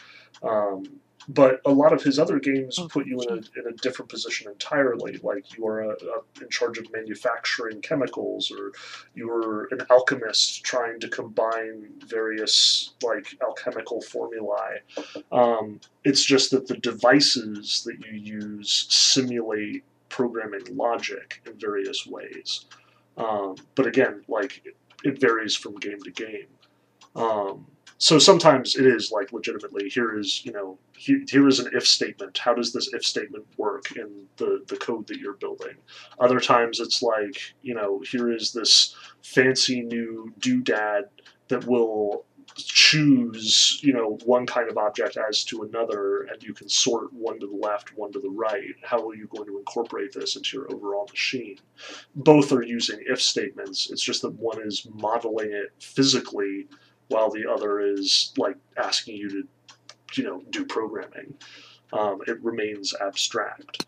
[0.44, 4.10] Um, but a lot of his other games put you in a, in a different
[4.10, 5.20] position entirely.
[5.22, 8.72] Like you are a, a, in charge of manufacturing chemicals, or
[9.14, 14.80] you're an alchemist trying to combine various like alchemical formulae.
[15.32, 22.66] Um, it's just that the devices that you use simulate programming logic in various ways.
[23.18, 24.64] Um, but again, like
[25.04, 26.48] it, varies from game to game.
[27.16, 27.66] Um,
[27.98, 31.86] so sometimes it is like legitimately here is you know here, here is an if
[31.86, 32.38] statement.
[32.38, 35.76] How does this if statement work in the the code that you're building?
[36.20, 41.04] Other times it's like you know here is this fancy new doodad
[41.50, 42.26] that will
[42.90, 47.40] choose you know one kind of object as to another and you can sort one
[47.40, 50.58] to the left one to the right how are you going to incorporate this into
[50.58, 51.58] your overall machine
[52.16, 56.68] both are using if statements it's just that one is modeling it physically
[57.10, 59.48] while the other is like asking you to,
[60.16, 61.36] you know, do programming.
[61.92, 63.86] Um, it remains abstract.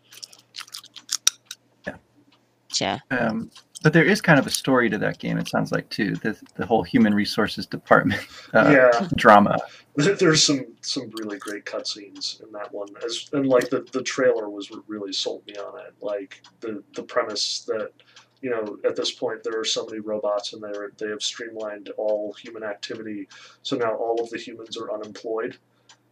[2.80, 2.98] Yeah.
[3.10, 3.50] Um,
[3.82, 5.38] but there is kind of a story to that game.
[5.38, 9.58] It sounds like too the the whole human resources department uh, yeah, drama.
[9.96, 12.88] there's some some really great cutscenes in that one.
[13.04, 15.94] As and like the the trailer was what really sold me on it.
[16.00, 17.92] Like the the premise that
[18.40, 21.90] you know at this point there are so many robots and they're they have streamlined
[21.96, 23.28] all human activity,
[23.62, 25.56] so now all of the humans are unemployed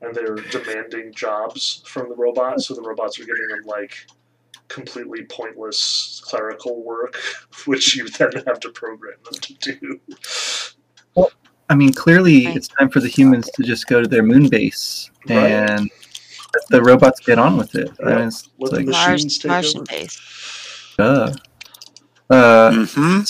[0.03, 2.67] and they're demanding jobs from the robots.
[2.67, 4.07] So the robots are giving them like
[4.69, 7.17] completely pointless clerical work,
[7.67, 10.01] which you then have to program them to do.
[11.15, 11.31] Well,
[11.69, 12.57] I mean, clearly Right.
[12.57, 15.51] it's time for the humans to just go to their moon base Right.
[15.51, 15.81] and
[16.55, 17.91] let the robots get on with it.
[18.05, 19.87] I mean, it's Let the like, machines Mars, take Martian over.
[19.87, 20.95] base.
[20.99, 21.33] duh.
[22.31, 23.21] Uh, hmm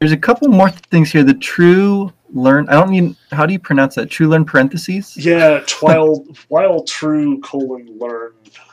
[0.00, 1.22] there's a couple more things here.
[1.22, 2.66] The true learn.
[2.70, 3.16] I don't mean.
[3.32, 4.08] How do you pronounce that?
[4.08, 5.14] True learn parentheses.
[5.16, 8.32] Yeah, while while true colon learn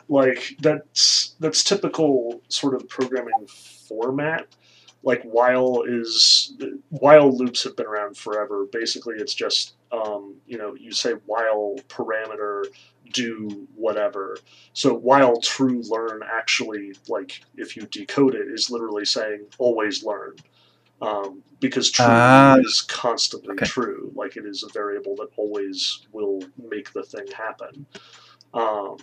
[0.09, 4.47] like that's that's typical sort of programming format.
[5.03, 6.53] Like while is
[6.89, 8.65] while loops have been around forever.
[8.71, 12.65] Basically, it's just um, you know you say while parameter
[13.13, 14.37] do whatever.
[14.73, 20.35] So while true learn actually like if you decode it is literally saying always learn.
[21.01, 22.55] Um, because true Ah.
[22.57, 23.65] is constantly Okay.
[23.65, 24.11] true.
[24.15, 27.85] Like it is a variable that always will make the thing happen.
[28.53, 28.97] Um,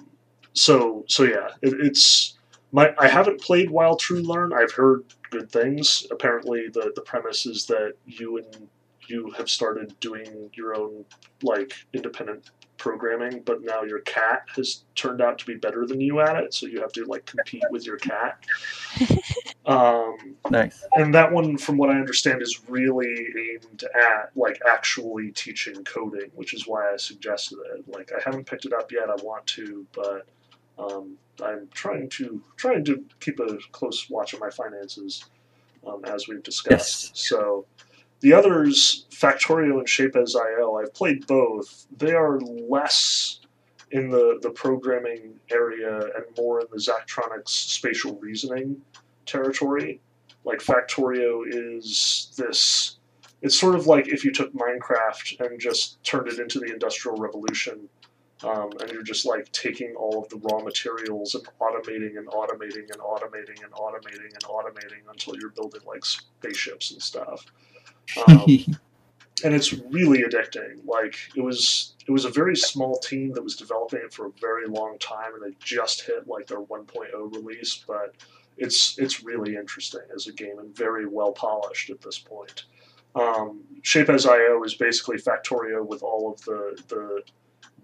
[0.55, 2.39] so so yeah, it, it's
[2.73, 4.53] my I haven't played While True Learn.
[4.53, 6.07] I've heard good things.
[6.11, 8.69] Apparently, the the premise is that you and
[9.07, 11.05] you have started doing your own
[11.43, 16.21] like independent programming, but now your cat has turned out to be better than you
[16.21, 16.53] at it.
[16.55, 18.39] So you have to like compete with your cat.
[19.67, 20.85] Um, Nice.
[20.93, 26.31] and that one, from what I understand, is really aimed at like actually teaching coding,
[26.35, 27.89] which is why I suggested it.
[27.89, 29.09] Like I haven't picked it up yet.
[29.09, 30.27] I want to, but
[30.79, 35.25] um, I'm trying to trying to keep a close watch on my finances,
[35.87, 37.11] um, as we've discussed.
[37.11, 37.11] Yes.
[37.15, 37.67] So
[38.21, 41.87] the others, Factorio and shapez.io, I've played both.
[41.97, 43.41] They are less
[43.91, 48.81] in the, the programming area and more in the Zachtronics spatial reasoning
[49.27, 50.01] territory.
[50.45, 52.97] Like Factorio is this.
[53.43, 57.17] It's sort of like if you took Minecraft and just turned it into the Industrial
[57.19, 57.91] Revolution,
[58.45, 62.91] um, and you're just like taking all of the raw materials and automating and automating
[62.91, 67.47] and automating and automating and automating until you're building like spaceships and stuff.
[68.27, 68.45] Um,
[69.45, 70.85] and it's really addicting.
[70.85, 74.33] Like it was, it was a very small team that was developing it for a
[74.41, 77.83] very long time, and they just hit like their 1.0 release.
[77.87, 78.15] But
[78.59, 82.65] it's it's really interesting as a game and very well polished at this point.
[83.15, 87.23] Um, Shape as IO is basically Factorio with all of the the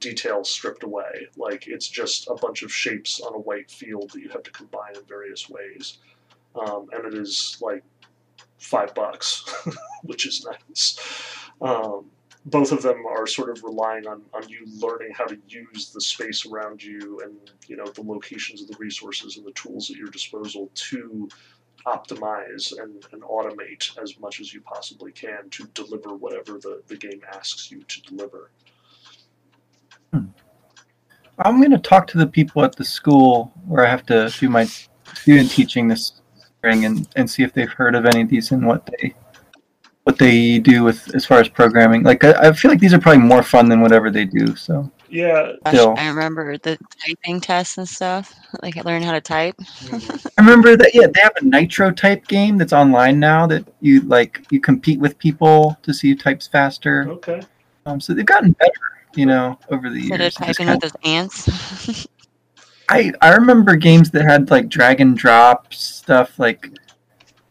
[0.00, 1.28] details stripped away.
[1.36, 4.50] Like it's just a bunch of shapes on a white field that you have to
[4.50, 5.98] combine in various ways,
[6.54, 7.84] um, and it is like
[8.58, 9.44] five bucks,
[10.02, 10.98] which is nice.
[11.60, 12.06] Um,
[12.46, 16.00] both of them are sort of relying on, on you learning how to use the
[16.00, 17.36] space around you and
[17.66, 21.28] you know the locations of the resources and the tools at your disposal to
[21.86, 26.96] optimize and, and automate as much as you possibly can to deliver whatever the, the
[26.96, 28.50] game asks you to deliver.
[30.12, 34.48] I'm going to talk to the people at the school where I have to do
[34.48, 34.64] my
[35.14, 38.66] student teaching this spring and, and see if they've heard of any of these and
[38.66, 39.14] what they
[40.04, 42.02] what they do with as far as programming.
[42.02, 44.56] Like I, I feel like these are probably more fun than whatever they do.
[44.56, 45.94] So Yeah, Gosh, Still.
[45.96, 48.34] I remember the typing tests and stuff.
[48.62, 49.56] Like I learned how to type.
[49.92, 54.00] I remember that yeah they have a Nitro type game that's online now that you
[54.02, 57.08] like you compete with people to see who types faster.
[57.10, 57.40] okay.
[57.86, 60.34] Um, so they've gotten better, you know, over the Instead of years.
[60.34, 62.06] Just typing kind with those ants.
[62.88, 66.70] I I remember games that had like drag and drop stuff like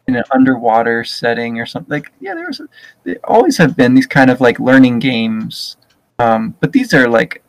[0.06, 1.90] in an underwater setting or something.
[1.90, 2.68] Like yeah, there was a,
[3.04, 5.76] they always have been these kind of like learning games,
[6.18, 7.42] um, but these are like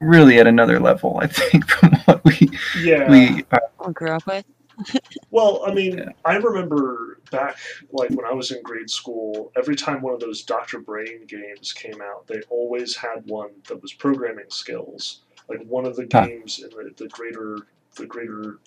[0.00, 1.18] really at another level.
[1.22, 3.08] I think from what we Yeah.
[3.10, 4.44] we uh, grew up with.
[5.30, 6.12] Well, I mean, Yeah.
[6.24, 7.58] I remember back
[7.92, 10.80] like when I was in grade school, every time one of those Dr.
[10.80, 15.22] Brain games came out, they always had one that was programming skills.
[15.48, 16.28] Like one of the Huh.
[16.28, 17.58] games in the, the greater
[17.96, 18.60] the greater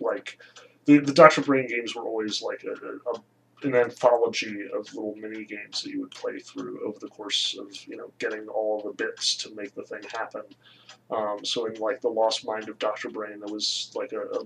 [0.00, 0.38] like
[0.86, 1.42] the, the Dr.
[1.42, 3.22] Brain games were always like a, a, a
[3.64, 7.72] an anthology of little mini games that you would play through over the course of
[7.86, 10.42] you know getting all the bits to make the thing happen.
[11.10, 13.10] Um, so in like the Lost Mind of Dr.
[13.10, 14.44] Brain, there was like a, a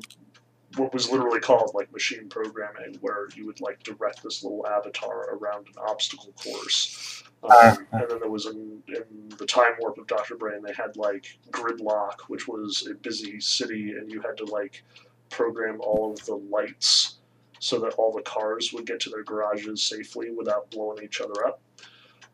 [0.76, 5.34] what was literally called like machine programming, where you would like direct this little avatar
[5.34, 7.22] around an obstacle course.
[7.42, 10.72] Um, Uh, and then there was in, in the time warp of Doctor Brain, they
[10.72, 14.82] had like gridlock, which was a busy city, and you had to like
[15.30, 17.16] program all of the lights
[17.60, 21.46] so that all the cars would get to their garages safely without blowing each other
[21.46, 21.60] up.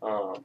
[0.02, 0.44] Um,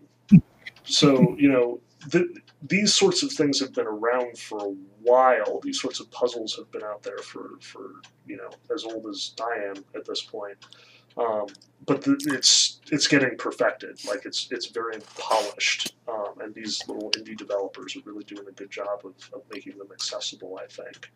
[0.84, 1.80] so you know,
[2.12, 2.28] th-
[2.68, 5.60] these sorts of things have been around for a while.
[5.62, 9.34] These sorts of puzzles have been out there for for you know as old as
[9.42, 10.58] I am at this point.
[11.18, 11.48] Um,
[11.86, 14.04] but the, it's it's getting perfected.
[14.06, 18.52] Like it's it's very polished, um, and these little indie developers are really doing a
[18.52, 20.60] good job of, of making them accessible.
[20.62, 21.12] I think.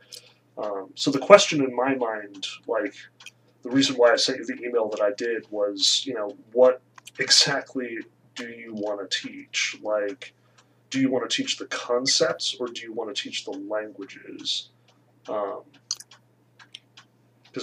[0.58, 2.94] Um, so the question in my mind, like
[3.64, 6.82] the reason why I sent you the email that I did was, you know, what
[7.18, 7.98] exactly
[8.36, 9.78] do you want to teach?
[9.82, 10.34] Like,
[10.90, 14.70] do you want to teach the concepts or do you want to teach the languages?
[15.24, 15.66] Because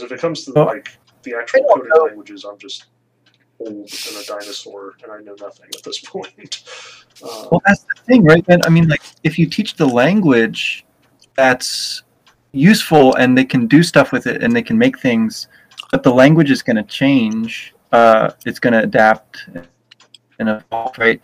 [0.02, 2.04] if it comes to Well, like the actual coding know.
[2.04, 2.86] languages, I'm just
[3.58, 6.64] old and a dinosaur, and I know nothing at this point.
[7.22, 8.44] Um, Well, that's the thing, right?
[8.46, 10.84] Then I mean, like, if you teach the language,
[11.36, 12.02] that's
[12.52, 15.48] useful, and they can do stuff with it, and they can make things.
[15.90, 17.74] But the language is going to change.
[17.92, 19.48] Uh, it's going to adapt
[20.38, 21.20] and evolve, right?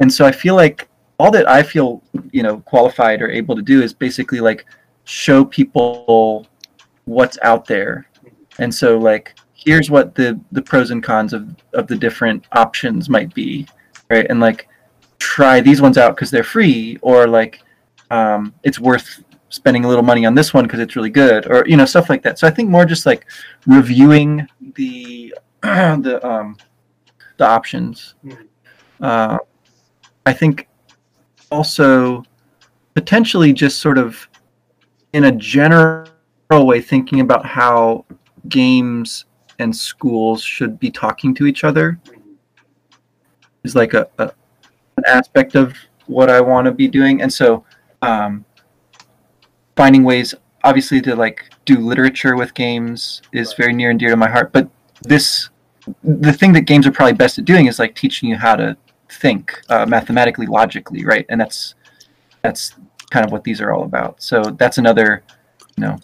[0.00, 0.88] And so I feel like
[1.18, 2.02] all that I feel,
[2.32, 4.66] you know, qualified or able to do is basically like
[5.04, 6.46] show people
[7.04, 8.08] what's out there.
[8.58, 13.08] And so, like, here's what the the pros and cons of of the different options
[13.08, 13.66] might be,
[14.10, 14.26] right?
[14.28, 14.68] And like
[15.18, 17.62] try these ones out because they're free or like
[18.10, 21.64] um, it's worth spending a little money on this one because it's really good or
[21.66, 23.24] you know stuff like that so i think more just like
[23.66, 26.56] reviewing the the um
[27.38, 28.46] the options Mhm.
[29.00, 29.38] uh,
[30.26, 30.68] i think
[31.50, 32.24] also
[32.94, 34.28] potentially just sort of
[35.12, 36.08] in a general
[36.50, 38.04] way thinking about how
[38.48, 39.24] games
[39.58, 41.98] and schools should be talking to each other
[43.64, 44.30] is like a, a
[44.96, 45.74] an aspect of
[46.06, 47.64] what I want to be doing, and so
[48.02, 48.44] um,
[49.76, 50.34] finding ways,
[50.64, 54.52] obviously, to like do literature with games is very near and dear to my heart.
[54.52, 54.70] But
[55.02, 55.50] this,
[56.02, 58.76] the thing that games are probably best at doing is like teaching you how to
[59.10, 61.26] think uh, mathematically, logically, right?
[61.28, 61.74] And that's
[62.42, 62.74] that's
[63.10, 64.22] kind of what these are all about.
[64.22, 65.22] So that's another,
[65.76, 65.98] you know,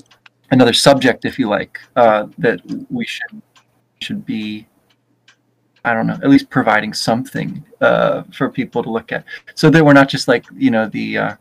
[0.50, 3.42] another subject, if you like, uh, that we should
[4.00, 4.66] should be
[5.84, 9.24] I don't know, at least providing something uh, for people to look at,
[9.54, 11.36] so that we're not just like you know the uh,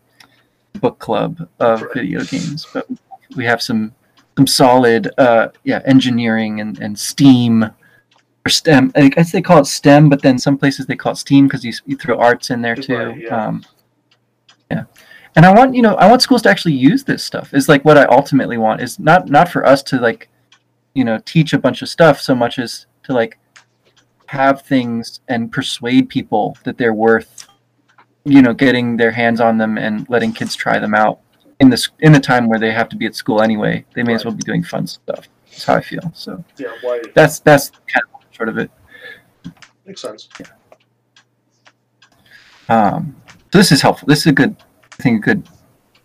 [0.80, 1.94] book club of Right.
[1.94, 2.88] video games, but
[3.36, 3.94] we have some
[4.38, 7.70] some solid uh, yeah engineering and, and STEAM
[8.46, 8.92] or STEM.
[8.96, 11.64] I guess they call it STEM, but then some places they call it STEAM because
[11.64, 12.96] you, you throw arts in there too.
[12.96, 13.48] Right, yeah.
[13.48, 13.66] Um,
[14.70, 14.84] yeah,
[15.36, 17.54] and I want you know I want schools to actually use this stuff.
[17.54, 20.30] Is like what I ultimately want is not not for us to like
[20.94, 23.38] you know teach a bunch of stuff so much as to like
[24.28, 27.48] have things and persuade people that they're worth
[28.24, 31.20] you know getting their hands on them and letting kids try them out
[31.60, 34.14] in this in the time where they have to be at school anyway they may
[34.14, 37.72] as well be doing fun stuff that's how i feel so yeah, why that's that's
[37.88, 38.72] kind of sort of it.
[39.86, 40.28] Makes sense.
[42.70, 43.16] um,
[43.54, 44.08] so this is helpful.
[44.08, 44.56] This is a good
[45.00, 45.48] i think a good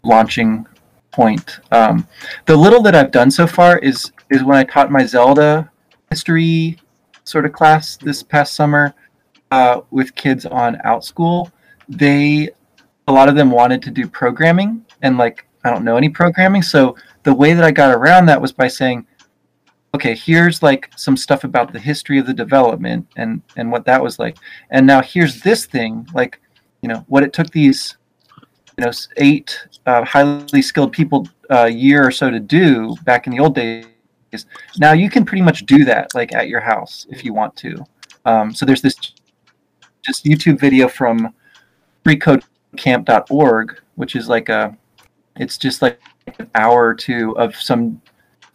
[0.03, 0.67] launching
[1.13, 1.61] point.
[1.73, 2.07] Um,
[2.45, 5.71] the little that i've done so far is is when i taught my zelda
[6.11, 6.79] history
[7.25, 8.95] sort of class this past summer
[9.51, 11.51] uh, with kids on outschool
[11.89, 12.51] they
[13.09, 16.61] a lot of them wanted to do programming and like i don't know any programming.
[16.61, 19.07] So the way that i got around that was by saying
[19.95, 24.03] okay here's like some stuff about the history of the development and and what that
[24.03, 24.37] was like.
[24.71, 26.41] And now here's this thing like
[26.83, 27.97] you know what it took these
[28.79, 33.33] you know eight uh, highly skilled people a year or so to do back in
[33.33, 33.87] the old days.
[34.79, 37.85] Now you can pretty much do that like at your house if you want to.
[38.25, 38.97] Um, so there's this
[40.07, 41.35] just youtube video from
[42.05, 44.77] freecodecamp.org which is like a
[45.37, 46.01] it's just like
[46.39, 48.01] an hour or two of some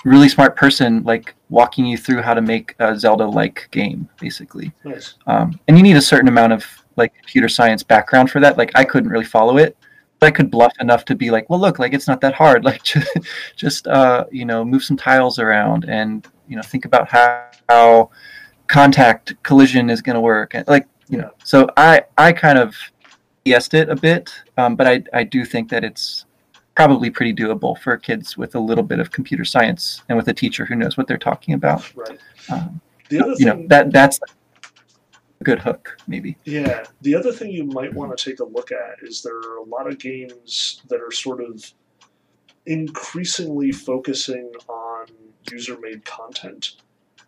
[0.03, 4.71] really smart person like walking you through how to make a zelda like game basically.
[4.83, 5.15] Nice.
[5.27, 6.65] um, and you need a certain amount of
[6.97, 8.57] like computer science background for that.
[8.57, 9.77] Like i couldn't really follow it
[10.19, 12.63] but i could bluff enough to be like well look like it's not that hard.
[12.71, 13.17] Like just,
[13.55, 18.09] just uh, you know move some tiles around and you know think about how, how
[18.67, 20.53] contact collision is going to work.
[20.53, 22.75] And like you know so i i kind of
[23.45, 26.25] guessed it a bit um, but i i do think that it's
[26.75, 30.33] probably pretty doable for kids with a little bit of computer science and with a
[30.33, 32.19] teacher who knows what they're talking about Right.
[32.49, 34.19] um, The other you know thing, that that's
[35.39, 38.71] a good hook maybe yeah, the other thing you might want to take a look
[38.71, 41.73] at is there are a lot of games that are sort of
[42.67, 45.07] increasingly focusing on
[45.51, 46.75] user made content.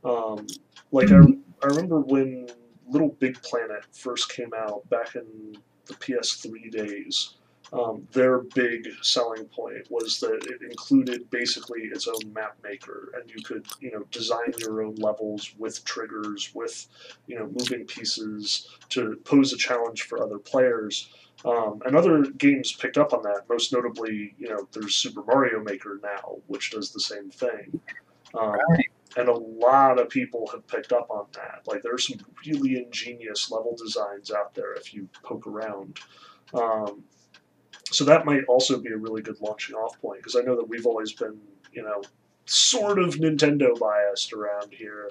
[0.04, 0.46] Um,
[0.92, 1.18] like I,
[1.64, 2.48] I remember when
[2.88, 7.36] Little Big Planet first came out back in the PS3 days.
[7.74, 13.28] Um, their big selling point was that it included basically its own map maker, and
[13.30, 16.86] you could, you know, design your own levels with triggers, with,
[17.26, 21.10] you know, moving pieces to pose a challenge for other players.
[21.46, 23.50] Um, and other games picked up on that.
[23.50, 27.82] Most notably, you know, there's Super Mario Maker now, which does the same thing.
[28.36, 28.86] Um, Right.
[29.18, 31.62] and a lot of people have picked up on that.
[31.66, 36.00] Like there are some really ingenious level designs out there if you poke around.
[36.54, 37.04] Um,
[37.94, 40.68] so that might also be a really good launching off point because I know that
[40.68, 41.40] we've always been,
[41.72, 42.04] you know,
[42.46, 45.10] sort of Nintendo biased around here.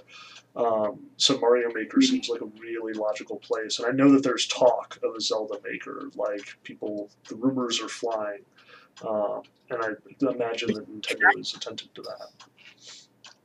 [0.55, 4.47] Um, so Mario Maker seems like a really logical place, and I know that there's
[4.47, 6.11] talk of a Zelda Maker.
[6.15, 8.41] Like people, the rumors are flying,
[9.07, 12.29] um, and I imagine that Nintendo is attentive to that.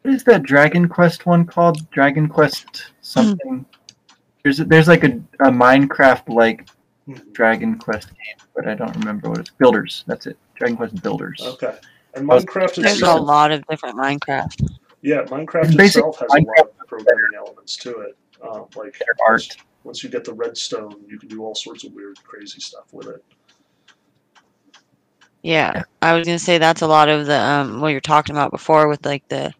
[0.02, 1.90] What is that Dragon Quest one called?
[1.92, 3.66] Dragon Quest something.
[4.44, 6.68] There's there's like a, a Minecraft like.
[7.32, 9.50] Dragon Quest game, but I don't remember what it's.
[9.52, 10.04] Builders.
[10.08, 10.38] That's it.
[10.56, 11.42] Dragon Quest Builders.
[11.44, 11.76] Okay.
[12.16, 14.70] And I was- Minecraft There's a lot of different Minecraft.
[15.02, 18.18] yeah, Minecraft Basic itself has a lot of programming elements to it.
[18.42, 19.48] Um, like art.
[19.84, 23.08] once you get the redstone, you can do all sorts of weird, crazy stuff with
[23.08, 23.24] it.
[25.44, 25.84] Yeah, Yeah.
[26.02, 28.88] I was gonna say that's a lot of the um what you're talking about before
[28.88, 29.54] with like the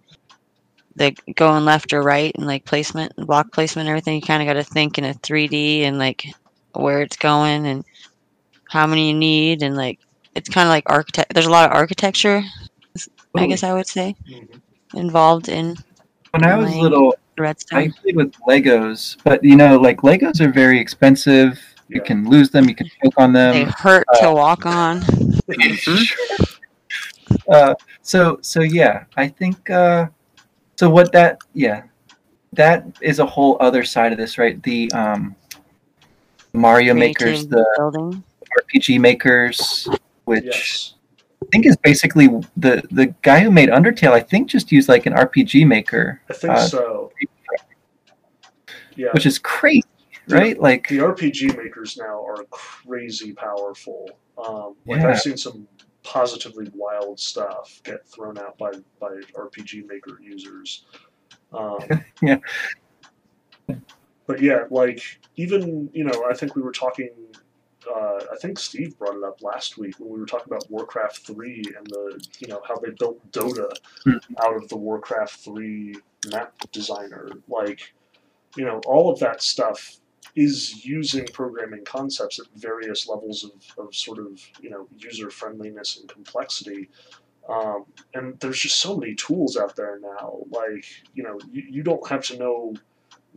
[0.96, 4.16] the going left or right and like placement and block placement and everything.
[4.16, 6.26] You kind of got to think in a 3D and like
[6.80, 7.84] where it's going and
[8.70, 10.00] how many you need and like
[10.36, 11.34] it's kind of like architect.
[11.34, 12.42] There's a lot of architecture,
[13.36, 14.62] I guess I would say, Mhm.
[14.94, 15.76] involved in
[16.32, 17.16] When I was little,
[17.72, 21.60] I played with Legos, but you know, like Legos are very expensive.
[21.88, 22.68] You can lose them.
[22.68, 23.54] You can choke on them.
[23.54, 25.04] They hurt to walk on.
[27.52, 30.08] uh, so so yeah, I think uh,
[30.76, 30.90] so.
[30.90, 31.84] What that yeah,
[32.54, 34.62] that is a whole other side of this, right?
[34.64, 35.36] The um,
[36.58, 38.24] Mario makers, the building.
[38.60, 39.88] RPG makers,
[40.26, 40.94] which yes.
[41.44, 44.12] I think is basically the the guy who made Undertale.
[44.12, 47.12] I think just used like an RPG maker, I think uh, so.
[48.96, 49.10] Yeah.
[49.12, 49.84] which is crazy,
[50.28, 50.60] right?
[50.60, 54.10] Like the RPG makers now are crazy powerful.
[54.44, 55.10] Um, like Yeah.
[55.10, 55.68] I've seen some
[56.04, 60.86] positively wild stuff get thrown out by, by RPG maker users.
[61.54, 61.80] Um,
[62.22, 62.38] Yeah.
[64.28, 65.02] But yeah, like
[65.38, 67.10] even you know, I think we were talking.
[67.90, 71.26] Uh, I think Steve brought it up last week when we were talking about Warcraft
[71.26, 73.72] three and the you know how they built Dota
[74.06, 74.20] Mhm.
[74.44, 75.96] out of the Warcraft three
[76.32, 77.30] map designer.
[77.48, 77.94] Like
[78.58, 79.98] you know, all of that stuff
[80.36, 83.52] is using programming concepts at various levels of,
[83.86, 86.90] of sort of you know user friendliness and complexity
[87.50, 91.82] um, and there's just so many tools out there now like you know you, you
[91.84, 92.74] don't have to know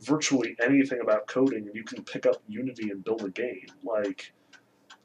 [0.00, 4.32] virtually anything about coding and you can pick up unity and build a game like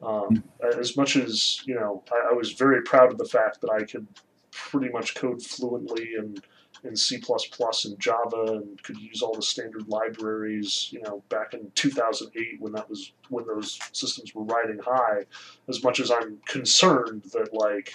[0.02, 0.42] um,
[0.78, 3.84] as much as you know I, I was very proud of the fact that i
[3.84, 4.06] could
[4.50, 6.42] pretty much code fluently and
[6.84, 11.70] in C++ and Java and could use all the standard libraries, you know, back in
[11.74, 15.24] 2008 when that was when those systems were riding high.
[15.68, 17.94] As much as I'm concerned that like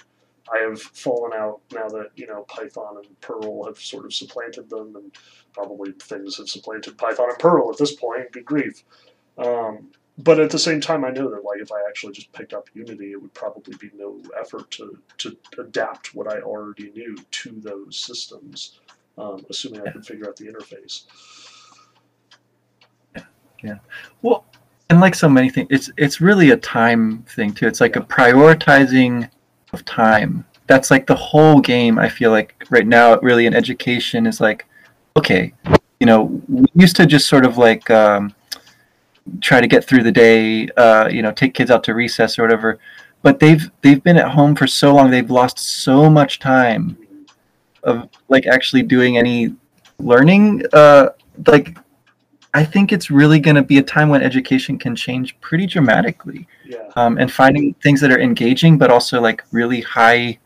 [0.54, 4.70] I have fallen out now that you know Python and Perl have sort of supplanted
[4.70, 5.16] them, and
[5.54, 8.32] probably things have supplanted Python and Perl at this point.
[8.32, 8.84] Good grief!
[9.38, 12.54] Um, but at the same time, I know that like if I actually just picked
[12.54, 17.16] up Unity, it would probably be no effort to to adapt what I already knew
[17.16, 18.80] to those systems,
[19.18, 21.04] um, assuming I could figure out the interface.
[23.64, 23.78] Yeah.
[24.22, 24.46] Well,
[24.90, 27.68] and like so many things, it's it's really a time thing too.
[27.68, 29.30] It's like a prioritizing
[29.74, 30.46] of time.
[30.68, 32.00] That's like the whole game.
[32.00, 34.66] I feel like right now, really in education is like,
[35.18, 35.54] okay,
[36.00, 38.34] you know, we used to just sort of like um,
[39.42, 42.44] try to get through the day, uh, you know, take kids out to recess or
[42.44, 42.80] whatever.
[43.22, 46.98] But they've they've been at home for so long, they've lost so much time
[47.84, 49.56] of like actually doing any
[50.00, 50.64] learning.
[50.74, 51.10] Uh,
[51.48, 51.78] like
[52.54, 56.48] I think it's really going to be a time when education can change pretty dramatically,
[56.66, 60.38] Yeah, um, and finding things that are engaging, but also like really high,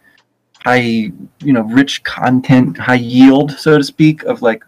[0.64, 4.64] high, you know, rich content, high yield, so to speak, of like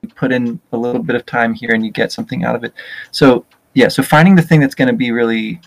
[0.00, 2.64] you put in a little bit of time here and you get something out of
[2.64, 2.72] it.
[3.10, 3.44] So
[3.74, 5.60] yeah, so finding the thing that's going to be really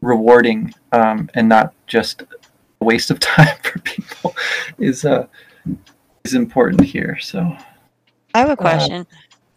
[0.00, 4.34] rewarding um, and not just a waste of time for people
[4.78, 5.26] is uh,
[6.24, 7.18] is important here.
[7.20, 7.54] So.
[8.34, 9.06] I have a question.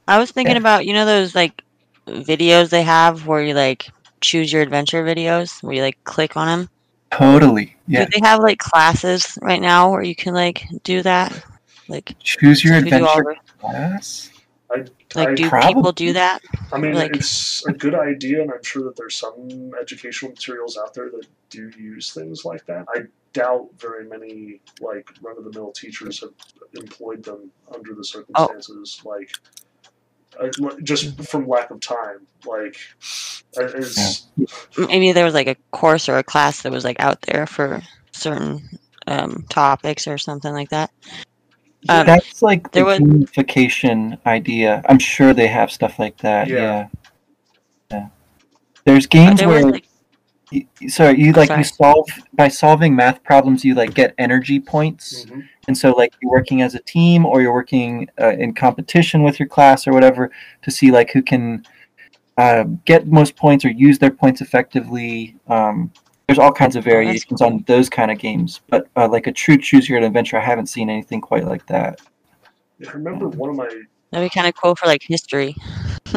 [0.10, 0.61] I was thinking yeah.
[0.61, 1.64] about you know those like
[2.07, 3.90] videos they have where you like
[4.22, 6.69] choose your adventure videos where you like click on them.
[7.11, 7.76] Totally.
[7.88, 8.06] Yeah.
[8.06, 11.44] Do they have like classes right now where you can like do that?
[11.88, 14.30] Like, Choose your do adventure the- class.
[14.69, 16.40] like, I- do Probably- people do that?
[16.72, 20.77] I mean, Like- it's a good idea, and I'm sure that there's some educational materials
[20.77, 22.86] out there that do use things like that.
[22.95, 26.34] I doubt very many like run-of-the-mill teachers have
[26.76, 29.49] employed them under the circumstances, like uh,
[30.84, 32.26] just from lack of time.
[32.45, 32.77] Like,
[33.57, 34.27] it's,
[34.77, 37.81] Maybe there was like a course or a class that was like out there for
[38.11, 38.61] certain
[39.07, 40.91] um, topics or something like that.
[41.88, 44.84] Um, That's like the there was- gamification idea.
[44.88, 46.47] I'm sure they have stuff like that.
[46.47, 46.57] Yeah.
[46.57, 46.88] Yeah.
[47.91, 48.07] Yeah.
[48.85, 49.88] There's games There where was like,
[50.51, 51.60] you, sorry, you like Sorry.
[51.60, 53.64] you solve by solving math problems.
[53.64, 55.47] You like get energy points, Mhm.
[55.70, 59.40] And so like you're working as a team or you're working uh, in competition with
[59.40, 60.32] your class or whatever
[60.64, 61.64] to see like who can
[62.40, 65.36] uh, get most points or use their points effectively.
[65.48, 65.91] Um,
[66.26, 69.32] there's all kinds of Oh, variations on those kind of games, but uh, like a
[69.32, 72.02] true choose your own adventure, I haven't seen anything quite like that.
[72.88, 73.70] I remember one of my
[74.10, 75.56] that'd be kind of cool for like history.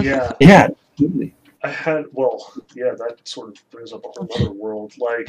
[0.01, 0.33] yeah.
[0.41, 1.35] Yeah, absolutely.
[1.63, 4.95] I had well, yeah, that sort of brings up a whole other world.
[4.97, 5.29] Like,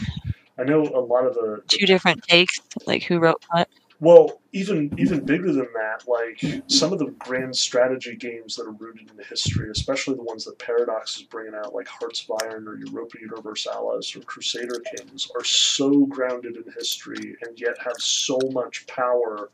[0.58, 3.68] I know a lot of the, Two different takes, like who wrote what.
[4.03, 8.71] Well, even even bigger than that, like some of the grand strategy games that are
[8.71, 12.67] rooted in history, especially the ones that Paradox is bringing out, like Hearts of Iron
[12.67, 18.38] or Europa Universalis or Crusader Kings, are so grounded in history and yet have so
[18.51, 19.49] much power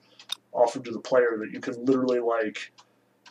[0.52, 2.72] offered to the player that you can literally like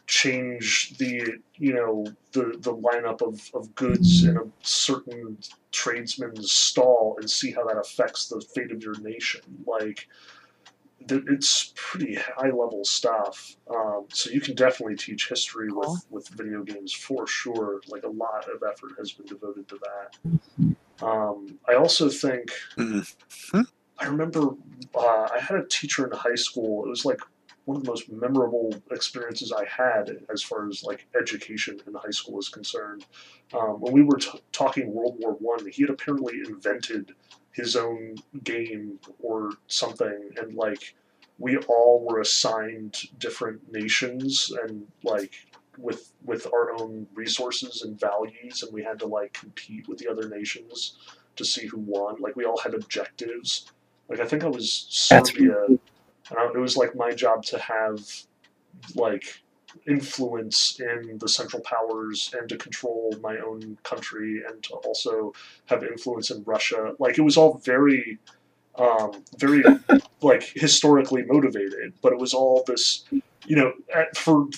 [0.06, 5.36] change the you know the the lineup of, of goods in a certain
[5.72, 9.40] tradesman's stall and see how that affects the fate of your nation.
[9.66, 10.06] Like
[11.10, 15.98] it's pretty high level stuff um, so you can definitely teach history with Cool.
[16.10, 21.06] with video games for sure like a lot of effort has been devoted to that
[21.06, 23.14] um, i also think Mhm.
[23.98, 24.50] i remember
[24.94, 27.20] uh, i had a teacher in high school it was like
[27.64, 32.08] one of the most memorable experiences I had as far as like education in high
[32.12, 33.04] school is concerned.
[33.52, 37.12] Um, when we were t- talking World War One, he had apparently invented
[37.58, 38.98] his own game
[39.28, 40.94] or something, and like
[41.38, 45.32] we all were assigned different nations and like
[45.76, 50.08] with with our own resources and values, and we had to like compete with the
[50.08, 50.98] other nations
[51.36, 52.16] to see who won.
[52.20, 53.70] Like we all had objectives.
[54.08, 55.64] Like I think I was Serbia.
[56.30, 57.98] And I- it was like my job to have
[58.94, 59.24] like
[59.86, 65.32] influence in the central powers and to control my own country and to also
[65.66, 66.94] have influence in Russia.
[66.98, 68.18] Like it was all very,
[68.76, 69.62] um, very
[70.22, 73.04] like historically motivated, but it was all this,
[73.46, 74.48] you know, at, for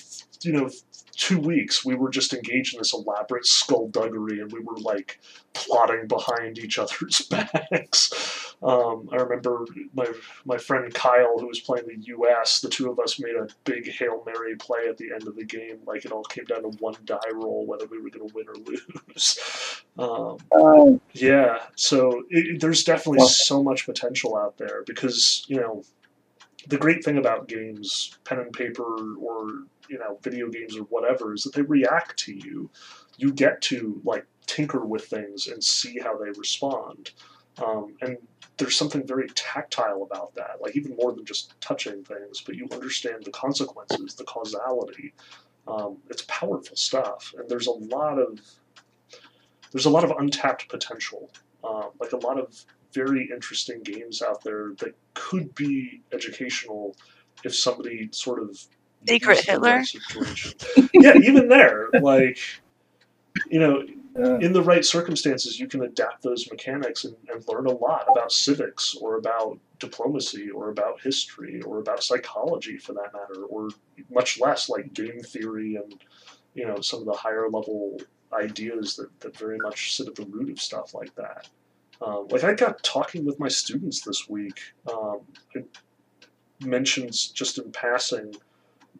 [0.43, 0.69] you know
[1.15, 5.19] two weeks we were just engaged in this elaborate skullduggery and we were like
[5.53, 8.55] plotting behind each other's backs.
[8.63, 10.05] Um, I remember my
[10.45, 13.91] my friend Kyle, who was playing the U.S., the two of us made a big
[13.91, 15.79] hail mary play at the end of the game.
[15.85, 18.47] Like it all came down to one die roll, whether we were going to win
[18.47, 19.83] or lose.
[19.97, 25.83] Um, yeah, so it, there's definitely so much potential out there because you know
[26.67, 29.47] the great thing about games, pen and paper, or
[29.89, 32.69] you know video games or whatever, is that they react to you.
[33.17, 37.11] You get to like tinker with things and see how they respond.
[37.63, 38.17] Um, and
[38.57, 42.67] there's something very tactile about that, like even more than just touching things, but you
[42.71, 45.13] understand the consequences, the causality.
[45.67, 48.39] Um, it's powerful stuff, and there's a lot of
[49.71, 51.31] there's a lot of untapped potential,
[51.63, 56.95] um, like a lot of very interesting games out there that could be educational
[57.43, 58.59] if somebody sort of
[59.07, 59.83] Secret Hitler?
[60.93, 62.37] yeah, even there, like
[63.49, 67.65] you know, Uh, in the right circumstances, you can adapt those mechanics and, and learn
[67.65, 73.13] a lot about civics or about diplomacy or about history or about psychology for that
[73.13, 73.69] matter, or
[74.09, 76.03] much less like game theory and
[76.55, 77.97] you know some of the higher level
[78.33, 81.47] ideas that, that very much sit at the root of stuff like that.
[82.01, 84.59] Um, like I got talking with my students this week.
[84.91, 85.19] Um,
[85.53, 85.67] it
[86.61, 88.35] mentions just in passing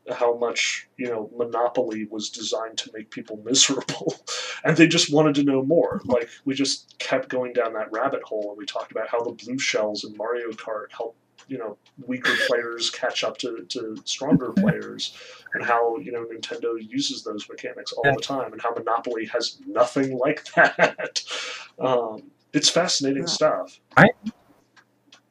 [0.09, 4.15] how much you know monopoly was designed to make people miserable
[4.63, 8.23] and they just wanted to know more like we just kept going down that rabbit
[8.23, 11.15] hole and we talked about how the blue shells in mario kart help
[11.47, 15.15] you know weaker players catch up to, to stronger players
[15.53, 19.59] and how you know nintendo uses those mechanics all the time and how monopoly has
[19.67, 21.21] nothing like that
[21.79, 22.23] um,
[22.53, 23.27] it's fascinating Yeah.
[23.29, 24.09] stuff I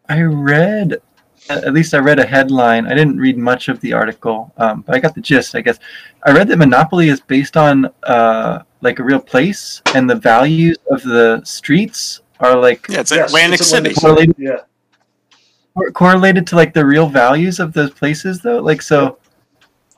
[0.09, 1.01] I read,
[1.49, 2.87] at least I read a headline.
[2.87, 5.79] I didn't read much of the article, um, but I got the gist, I guess.
[6.27, 10.77] I read that Monopoly is based on uh, like a real place, and the values
[10.91, 13.91] of the streets are like Yeah, it's Yes, Atlantic it's City.
[13.91, 14.57] Atlantic Well, they- yeah
[15.95, 18.59] correlated to like the real values of those places though?
[18.61, 19.19] Like so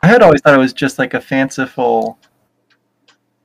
[0.03, 2.19] I had always thought it was just like a fanciful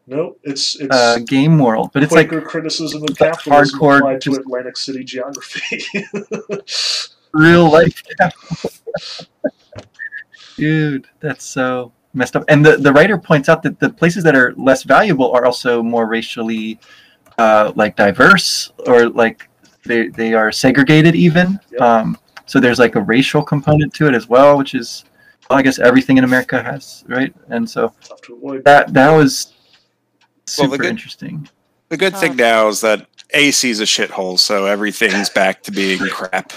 [0.07, 4.35] No, it's it's uh, game world, but it's like criticism of capitalism hardcore applied to
[4.35, 5.83] Atlantic City geography.
[7.33, 8.01] real life.
[10.55, 12.43] Dude, that's so messed up.
[12.47, 15.83] And the, the writer points out that the places that are less valuable are also
[15.83, 16.79] more racially
[17.37, 19.49] uh, like diverse or like
[19.85, 21.59] they, they are segregated even.
[21.71, 21.81] Yep.
[21.81, 25.05] Um, so there's like a racial component to it as well, which is
[25.49, 27.33] well, I guess everything in America has, right?
[27.49, 28.63] And so Tough to avoid.
[28.65, 29.53] that that was
[30.57, 31.47] Well, the good- interesting.
[31.89, 35.99] The good thing now is that AC is a shithole, so everything's back to being
[36.11, 36.51] crap.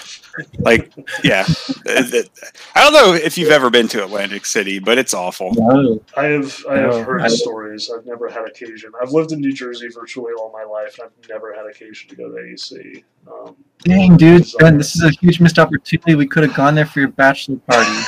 [0.59, 0.93] Like,
[1.23, 1.45] yeah,
[1.87, 2.31] It- it-
[2.75, 5.53] I don't know if you've ever been to Atlantic City, but it's awful.
[5.55, 6.03] No.
[6.17, 7.91] I have I have No, heard I- stories.
[7.97, 8.91] I've never had occasion.
[9.01, 12.17] I've lived in New Jersey virtually all my life, and I've never had occasion to
[12.17, 13.05] go to AC.
[13.29, 13.55] Um,
[13.85, 16.15] Dang, dude, Ben, this is a huge missed opportunity.
[16.17, 18.01] We could have gone there for your bachelor party.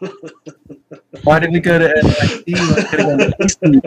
[1.24, 2.44] Why did we go to NYC?
[2.46, 3.80] We could have gone to DC.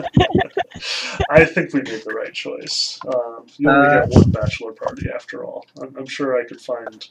[1.30, 2.98] I think we made the right choice.
[3.06, 5.66] Um, you only Uh, get one bachelor party after all.
[5.80, 7.06] I'm, I'm sure I could find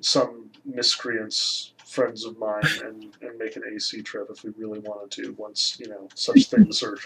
[0.00, 5.10] some miscreants, friends of mine, and, and make an AC trip if we really wanted
[5.22, 5.32] to.
[5.38, 6.98] Once you know such things are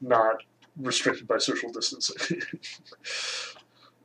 [0.00, 0.36] not
[0.76, 2.40] restricted by social distancing.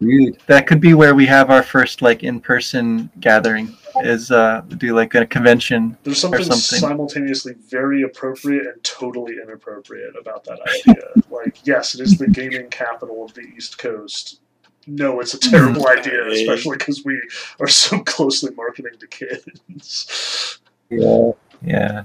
[0.01, 3.75] Dude, that could be where we have our first like in-person gathering.
[4.03, 5.97] Is uh do like a convention.
[6.03, 6.79] There's something, something.
[6.79, 11.03] simultaneously very appropriate and totally inappropriate about that idea.
[11.29, 14.39] like, yes, it is the gaming capital of the East Coast.
[14.87, 16.31] No, it's a terrible idea, Mm.
[16.31, 17.19] especially because we
[17.59, 20.59] are so closely marketing to kids.
[20.89, 21.31] Yeah.
[21.61, 22.03] Yeah.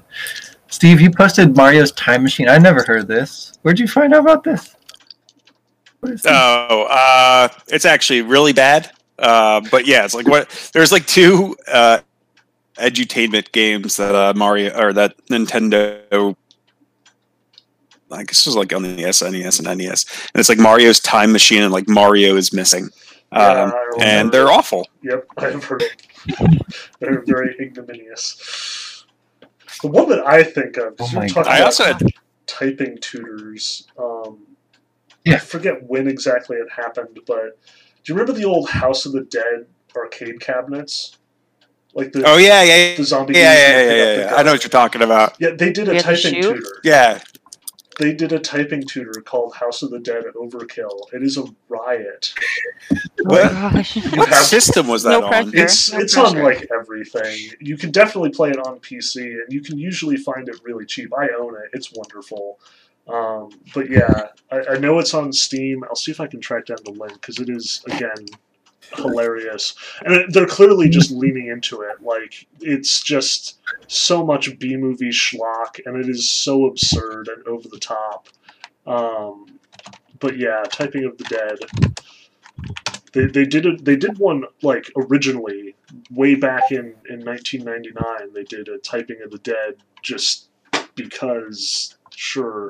[0.69, 2.49] Steve, you posted Mario's Time Machine.
[2.49, 3.53] I never heard this.
[3.63, 4.75] Where'd you find out about this?
[6.05, 6.27] What is?
[6.27, 8.91] Oh, uh, it's actually really bad.
[9.19, 12.01] Uh, but yeah, it's like what there's like two uh,
[12.77, 16.37] edutainment games that uh, Mario or that Nintendo.
[18.11, 20.05] I guess it was like on the SNES and NES,
[20.35, 22.91] and it's like Mario's Time Machine and like Mario is missing,
[23.33, 24.87] Yeah, um, I and they're awful.
[25.03, 25.85] Yep, I have heard.
[27.01, 29.07] they're very ignominious.
[29.81, 32.03] The one that I think of, Oh my you're I about also had
[32.47, 33.89] typing tutors.
[33.99, 34.54] Um,
[35.25, 35.35] Yeah.
[35.35, 37.59] I forget when exactly it happened, but
[38.05, 41.17] do you remember the old House of the Dead arcade cabinets?
[41.95, 44.35] Like the, oh yeah yeah the zombie yeah games yeah yeah, yeah, yeah.
[44.35, 45.37] I know what you're talking about.
[45.39, 46.81] Yeah, they did a You had to typing tutor.
[46.83, 47.21] Yeah,
[48.01, 51.13] They did a typing tutor called House of the Dead Overkill.
[51.13, 52.35] It is a riot.
[52.91, 53.53] Oh What?
[54.17, 55.31] what system was that No on?
[55.53, 55.65] pressure.
[55.65, 57.39] It's no it's on like everything.
[57.61, 61.13] You can definitely play it on PC, and you can usually find it really cheap.
[61.17, 61.71] I own it.
[61.73, 62.59] It's wonderful.
[63.07, 65.85] Um, but yeah, I, I know it's on Steam.
[65.85, 68.27] I'll see if I can track down the link because it is again
[68.97, 69.75] hilarious,
[70.05, 72.03] and they're clearly just leaning into it.
[72.03, 77.69] Like it's just so much B movie schlock, and it is so absurd and over
[77.69, 78.29] the top.
[78.87, 79.59] Um,
[80.21, 81.59] but yeah, Typing of the Dead.
[83.13, 83.85] They, they did it.
[83.85, 85.75] They did one like originally
[86.11, 88.33] way back in in 1999.
[88.33, 90.49] They did a Typing of the Dead just
[90.95, 92.69] because, sure.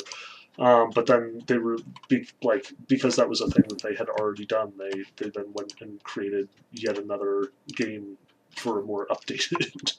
[0.59, 4.09] Um, but then they were be, like because that was a thing that they had
[4.09, 4.73] already done.
[4.79, 8.16] They they then went and created yet another game
[8.57, 9.97] for a more updated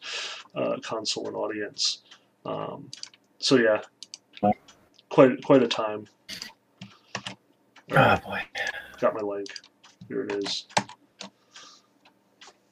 [0.56, 2.04] uh, console and audience.
[2.46, 2.90] Um,
[3.40, 3.82] so yeah,
[5.10, 6.08] quite quite a time.
[7.92, 8.42] Oh boy.
[9.00, 9.50] Got my link.
[10.08, 10.66] Here it is.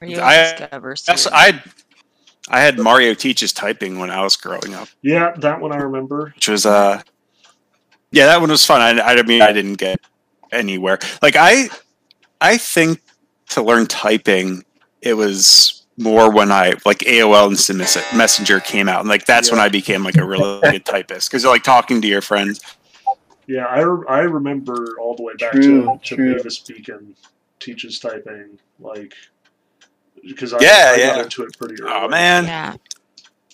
[0.02, 0.95] Mario I- Discover
[1.34, 1.62] I
[2.53, 6.31] I had Mario teaches typing when I was growing up, Yeah, that one I remember.
[6.35, 7.01] which was uh,
[8.11, 8.80] yeah, that one was fun.
[8.80, 9.99] I, I mean, I didn't get
[10.51, 10.99] anywhere.
[11.21, 11.69] Like I,
[12.39, 13.01] I think
[13.49, 14.63] to learn typing,
[15.01, 17.80] it was more when I like AOL Instant
[18.15, 21.43] Messenger came out, and like that's when I became like a really good typist because
[21.45, 22.61] like talking to your friends.
[23.47, 26.35] Yeah, I, re- I remember all the way back True, to, to true.
[26.35, 27.13] Mavis Beacon
[27.59, 29.13] teaches typing, like
[30.26, 31.16] because I, Yeah, I yeah.
[31.16, 31.91] got into it pretty early.
[31.94, 32.76] Oh man, yeah,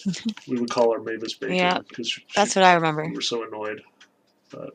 [0.48, 3.06] we would call her Mavis Bacon Yeah, because she, that's what I remember.
[3.06, 3.82] we were so annoyed.
[4.52, 4.72] But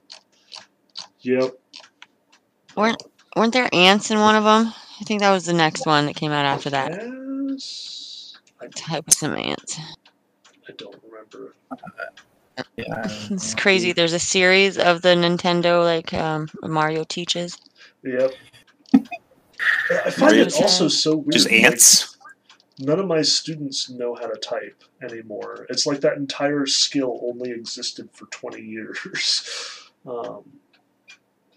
[1.20, 1.52] yep,
[2.76, 3.02] Weren't
[3.36, 4.72] weren't there ants in one of them?
[5.00, 6.92] I think that was the next one that came out after that.
[6.92, 9.78] Yes, I, Type with some ants.
[10.68, 11.54] I don't remember.
[12.76, 13.08] Yeah.
[13.30, 13.92] It's crazy.
[13.92, 17.58] There's a series of the Nintendo like um, Mario teaches.
[18.04, 18.32] Yep.
[20.04, 21.32] I find Mario it also so weird.
[21.32, 22.16] just like, ants.
[22.78, 25.66] none of my students know how to type anymore.
[25.70, 29.70] It's like that entire skill only existed for 20 years.
[30.06, 30.44] Um,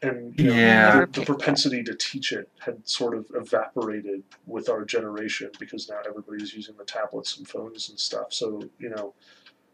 [0.01, 1.05] and you know, Yeah.
[1.11, 5.97] the, the propensity to teach it had sort of evaporated with our generation because now
[6.07, 8.31] everybody's using the tablets and phones and stuff.
[8.31, 9.15] So you know,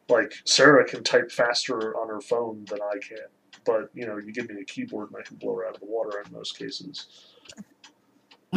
[0.09, 3.27] like Sarah can type faster on her phone than I can,
[3.63, 5.79] but you know, you give me a keyboard and I can blow her out of
[5.81, 7.05] the water in most cases.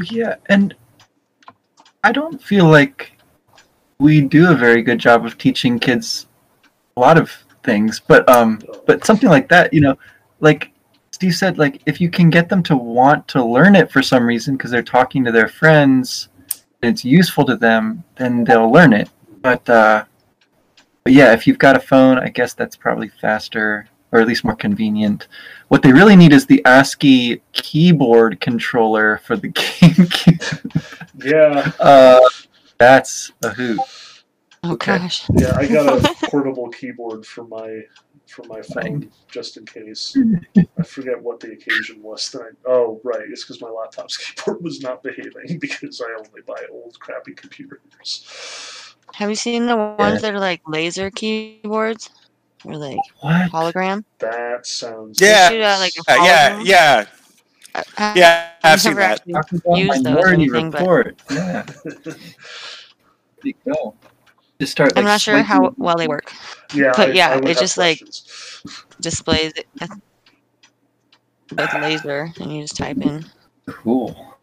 [0.04, 0.74] Yeah, and
[2.04, 3.12] I don't feel like
[3.98, 6.26] we do a very good job of teaching kids
[6.96, 7.32] a lot of
[7.62, 9.96] things, but um, but something like that, you know,
[10.40, 10.70] like
[11.12, 14.26] Steve said, like if you can get them to want to learn it for some
[14.26, 16.28] reason because they're talking to their friends,
[16.82, 19.08] it's useful to them, then they'll learn it.
[19.40, 20.04] But uh,
[21.04, 24.44] but yeah, if you've got a phone, I guess that's probably faster or at least
[24.44, 25.28] more convenient.
[25.68, 31.02] What they really need is the ASCII keyboard controller for the GameCube.
[31.24, 32.20] yeah, uh,
[32.78, 33.78] that's a hoot.
[34.64, 34.98] Oh Okay.
[34.98, 35.26] gosh.
[35.34, 37.82] yeah, I got a portable keyboard for my
[38.26, 40.16] for my phone just in case.
[40.78, 42.28] I forget what the occasion was.
[42.32, 46.40] Then I, oh right, it's because my laptop's keyboard was not behaving because I only
[46.46, 48.96] buy old crappy computers.
[49.14, 52.10] Have you seen the ones that are like laser keyboards?
[52.66, 53.50] Or like What?
[53.52, 54.04] hologram?
[54.18, 55.48] That sounds Yeah.
[55.50, 57.04] Shoot out like a Uh, yeah, yeah,
[57.74, 58.48] Uh, uh, yeah.
[58.64, 59.12] I've seen never that.
[59.20, 61.22] actually- Talking about use those or Minority anything, but- Report.
[61.30, 61.62] Yeah.
[63.42, 63.94] There you go.
[64.58, 64.92] Just start.
[64.96, 66.32] I'm not sure how well they work.
[66.74, 68.02] yeah, But I- yeah, I would it's have just like-
[69.00, 69.66] Displays it
[71.52, 73.26] with laser and you just type in,
[73.66, 74.34] Cool.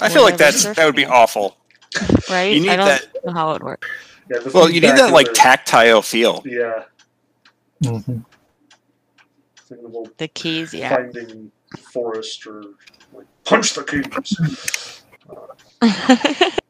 [0.00, 1.56] I feel like that's that would be awful.
[2.30, 2.54] right?
[2.54, 3.24] You need I don't that.
[3.24, 3.85] know how it would work.
[4.30, 6.42] Yeah, Well, you need that like tactile feel.
[6.44, 6.84] Yeah,
[7.82, 8.18] Mm-hmm.
[9.68, 10.94] thing of old The keys, yeah.
[10.96, 11.52] finding
[11.92, 12.62] forest or
[13.12, 15.02] like punch the keys.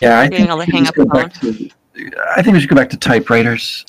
[0.00, 1.70] Yeah, I think we to should hang up go back to.
[2.34, 3.84] I think we should go back to typewriters.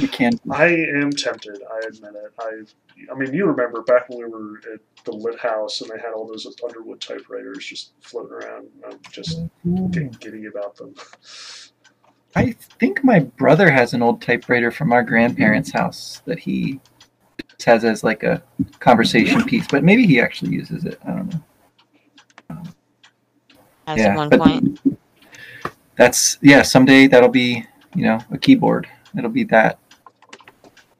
[0.00, 0.38] We can.
[0.52, 1.60] I am tempted.
[1.72, 2.32] I admit it.
[2.38, 5.96] I, I mean, you remember back when we were at the Lit House and they
[5.96, 8.68] had all those Underwood typewriters just floating around.
[8.88, 9.40] I'm just
[9.90, 10.94] getting giddy about them.
[12.36, 16.80] I think my brother has an old typewriter from our grandparents' house that he
[17.64, 18.42] has as like a
[18.80, 21.00] conversation piece, but maybe he actually uses it.
[21.06, 22.62] I don't know.
[23.86, 24.80] As Yeah, one point.
[25.96, 26.62] That's yeah.
[26.62, 27.64] Someday that'll be
[27.94, 28.88] you know a keyboard.
[29.16, 29.78] It'll be that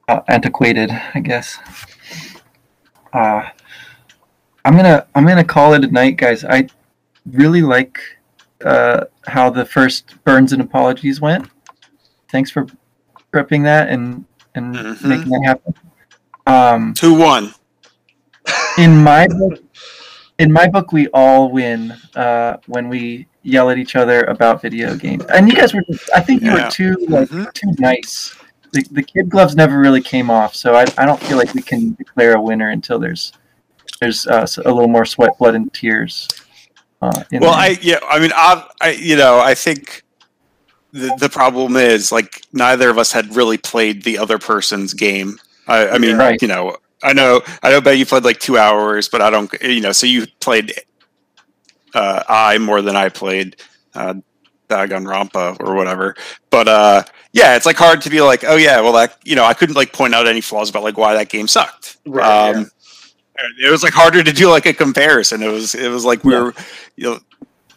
[0.07, 1.59] uh, antiquated, I guess.
[3.13, 3.47] Uh,
[4.65, 6.43] I'm gonna I'm gonna call it a night, guys.
[6.43, 6.67] I
[7.25, 7.99] really like
[8.65, 11.47] uh, how the first Burns and Apologies went.
[12.29, 12.67] Thanks for
[13.33, 14.25] prepping that and
[14.55, 15.03] and Mhm.
[15.03, 15.73] making that happen.
[16.47, 17.53] Um, Who won?
[18.77, 19.59] in my book,
[20.39, 24.95] in my book, we all win uh, when we yell at each other about video
[24.95, 25.23] games.
[25.25, 25.83] And you guys were,
[26.15, 26.65] I think you Yeah.
[26.65, 27.53] were too like Mhm.
[27.53, 28.35] too nice.
[28.71, 31.61] The, the kid gloves never really came off, so I, I don't feel like we
[31.61, 33.31] can declare a winner until there's
[33.99, 36.27] there's uh, a little more sweat, blood, and tears.
[37.01, 37.51] Uh, Well, there.
[37.51, 40.03] I yeah, I mean, I, I you know, I think
[40.91, 45.39] the the problem is like neither of us had really played the other person's game.
[45.67, 46.41] I, I mean, Right.
[46.41, 49.51] you know, I know, I know, bet you played like two hours, but I don't,
[49.61, 50.73] you know, so you played
[51.93, 53.55] uh, I more than I played
[53.93, 54.15] uh,
[54.67, 56.15] Danganronpa or whatever.
[56.49, 57.03] But uh,
[57.33, 59.75] yeah, it's like hard to be like, oh yeah, well that you know, I couldn't
[59.75, 61.97] like point out any flaws about like why that game sucked.
[62.05, 62.69] Right, Um,
[63.61, 65.41] It was like harder to do like a comparison.
[65.41, 66.41] It was it was like we Yeah.
[66.41, 66.53] were,
[66.95, 67.19] you know,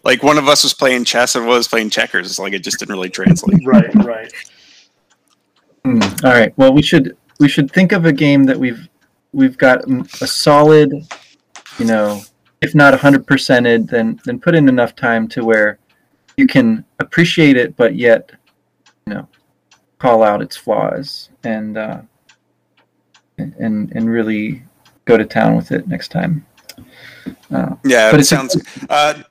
[0.04, 2.26] like one of us was playing chess and one was playing checkers.
[2.26, 3.60] It's like it just didn't really translate.
[3.66, 4.32] Right, right.
[5.84, 6.52] Hmm, all right.
[6.56, 8.88] Well, we should we should think of a game that we've
[9.32, 10.92] we've got mm, a solid,
[11.78, 12.22] you know,
[12.60, 15.78] if not hundred percented, then then put in enough time to where
[16.36, 18.32] you can appreciate it, but yet,
[19.06, 19.28] you know,
[19.98, 22.00] call out its flaws and uh,
[23.38, 24.62] and and really
[25.04, 26.46] go to town with it next time.
[27.50, 28.56] Uh, Yeah, but it it's a sounds.
[28.88, 29.22] Uh,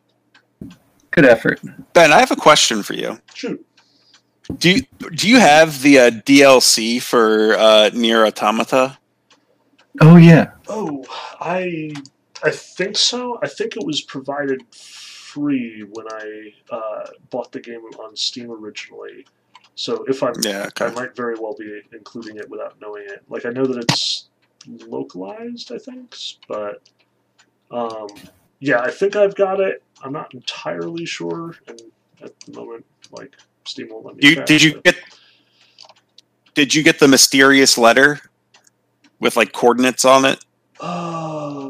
[1.12, 1.60] good effort.
[1.94, 3.20] ben, I have a question for you.
[3.34, 3.66] Shoot.
[4.58, 4.82] Do you
[5.16, 8.98] do you have the uh, DLC for uh, NieR Automata?
[10.02, 10.52] Oh yeah.
[10.68, 11.06] Oh,
[11.40, 11.94] I
[12.44, 13.40] I think so.
[13.44, 19.26] I think it was provided free when I uh, bought the game on Steam originally.
[19.76, 23.24] So if I'm, Yeah, I might very well be including it without knowing it.
[23.30, 24.28] Like I know that it's
[24.68, 26.16] localized, I think,
[26.48, 26.82] but
[27.72, 28.08] um,
[28.60, 29.84] yeah, I think I've got it.
[30.04, 31.82] I'm not entirely sure, and
[32.22, 33.36] at the moment, like
[33.66, 34.30] Steam won't let me.
[34.30, 34.84] You, did you it.
[34.84, 34.96] get?
[36.54, 38.20] Did you get the mysterious letter
[39.20, 40.44] with like coordinates on it?
[40.80, 41.70] Uh,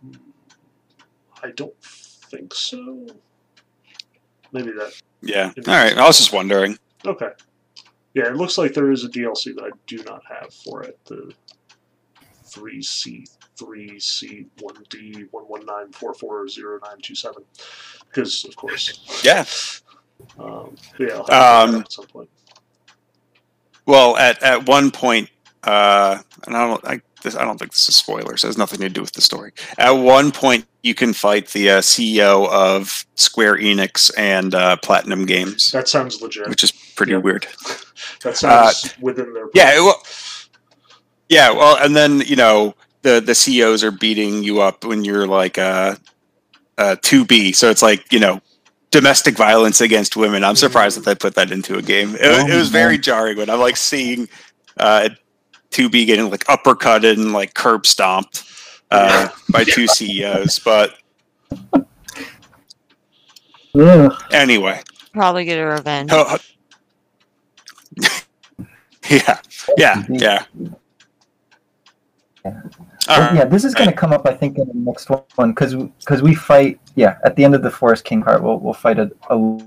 [0.00, 0.12] hmm,
[1.42, 3.06] I don't think so.
[4.52, 4.92] Maybe that.
[5.22, 5.52] Yeah.
[5.66, 5.96] All right.
[5.96, 6.78] I was just wondering.
[7.06, 7.30] Okay.
[8.14, 10.98] Yeah, it looks like there is a DLC that I do not have for it.
[11.06, 11.32] The
[12.44, 13.26] three C
[13.56, 17.42] three C one D one one nine four four zero nine two seven.
[18.08, 19.22] Because of course.
[19.24, 19.44] Yeah.
[20.38, 22.30] Um, yeah, I'll have to look that Um, at some point.
[23.86, 25.30] Well, at at one point,
[25.64, 28.44] uh, and I don't, I, this, I don't think this is spoilers.
[28.44, 29.52] It has nothing to do with the story.
[29.78, 35.26] At one point, you can fight the uh, CEO of Square Enix and uh, Platinum
[35.26, 36.48] Games, That sounds legit.
[36.48, 37.18] which is pretty Yeah.
[37.18, 37.46] weird.
[38.24, 39.44] That sounds within their.
[39.46, 40.02] Uh, Yeah, well,
[41.28, 41.50] yeah.
[41.50, 45.56] Well, and then you know the the CEOs are beating you up when you're like
[45.58, 45.94] uh,
[46.78, 47.52] uh, two B.
[47.52, 48.40] So it's like you know
[48.90, 50.42] domestic violence against women.
[50.44, 52.14] I'm surprised that they put that into a game.
[52.16, 54.28] It, was- it was very jarring when I'm like seeing
[54.78, 55.10] uh,
[55.72, 58.44] two B getting like uppercutted and like curb stomped
[58.90, 60.58] uh, by two CEOs.
[60.60, 60.94] But
[63.78, 64.12] Ugh.
[64.32, 64.82] anyway,
[65.12, 66.10] Probably get a revenge.
[66.12, 66.36] Oh,
[69.10, 69.38] yeah,
[69.76, 70.44] yeah, yeah.
[72.44, 72.52] All
[73.08, 73.34] Well, right.
[73.36, 76.22] yeah, this is going to come up, I think, in the next one because because
[76.22, 76.78] we fight.
[76.94, 79.60] Yeah, at the end of the Forest King part, we'll we'll fight a, a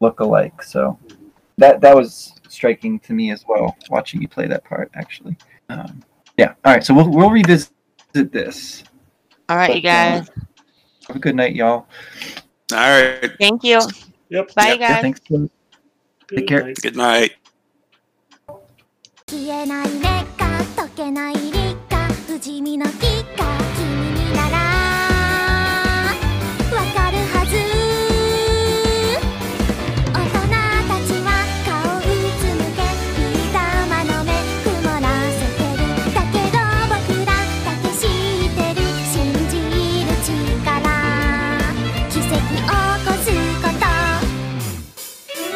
[0.00, 0.62] look-alike.
[0.62, 0.98] So
[1.58, 4.90] that that was striking to me as well, watching you play that part.
[4.94, 5.36] Actually,
[5.68, 6.02] um,
[6.36, 6.54] yeah.
[6.64, 7.70] All right, so we'll we'll revisit
[8.12, 8.84] this.
[9.48, 10.30] All right, you But, uh, guys.
[11.08, 11.86] Have a good night, y'all.
[12.72, 13.32] All right.
[13.40, 13.80] Thank you.
[14.28, 14.54] Yep.
[14.54, 14.80] Bye, Yep.
[14.80, 15.02] Yeah, guys.
[15.02, 15.20] thanks.
[16.28, 16.62] Good care.
[16.64, 16.76] night.
[16.80, 17.36] Good night.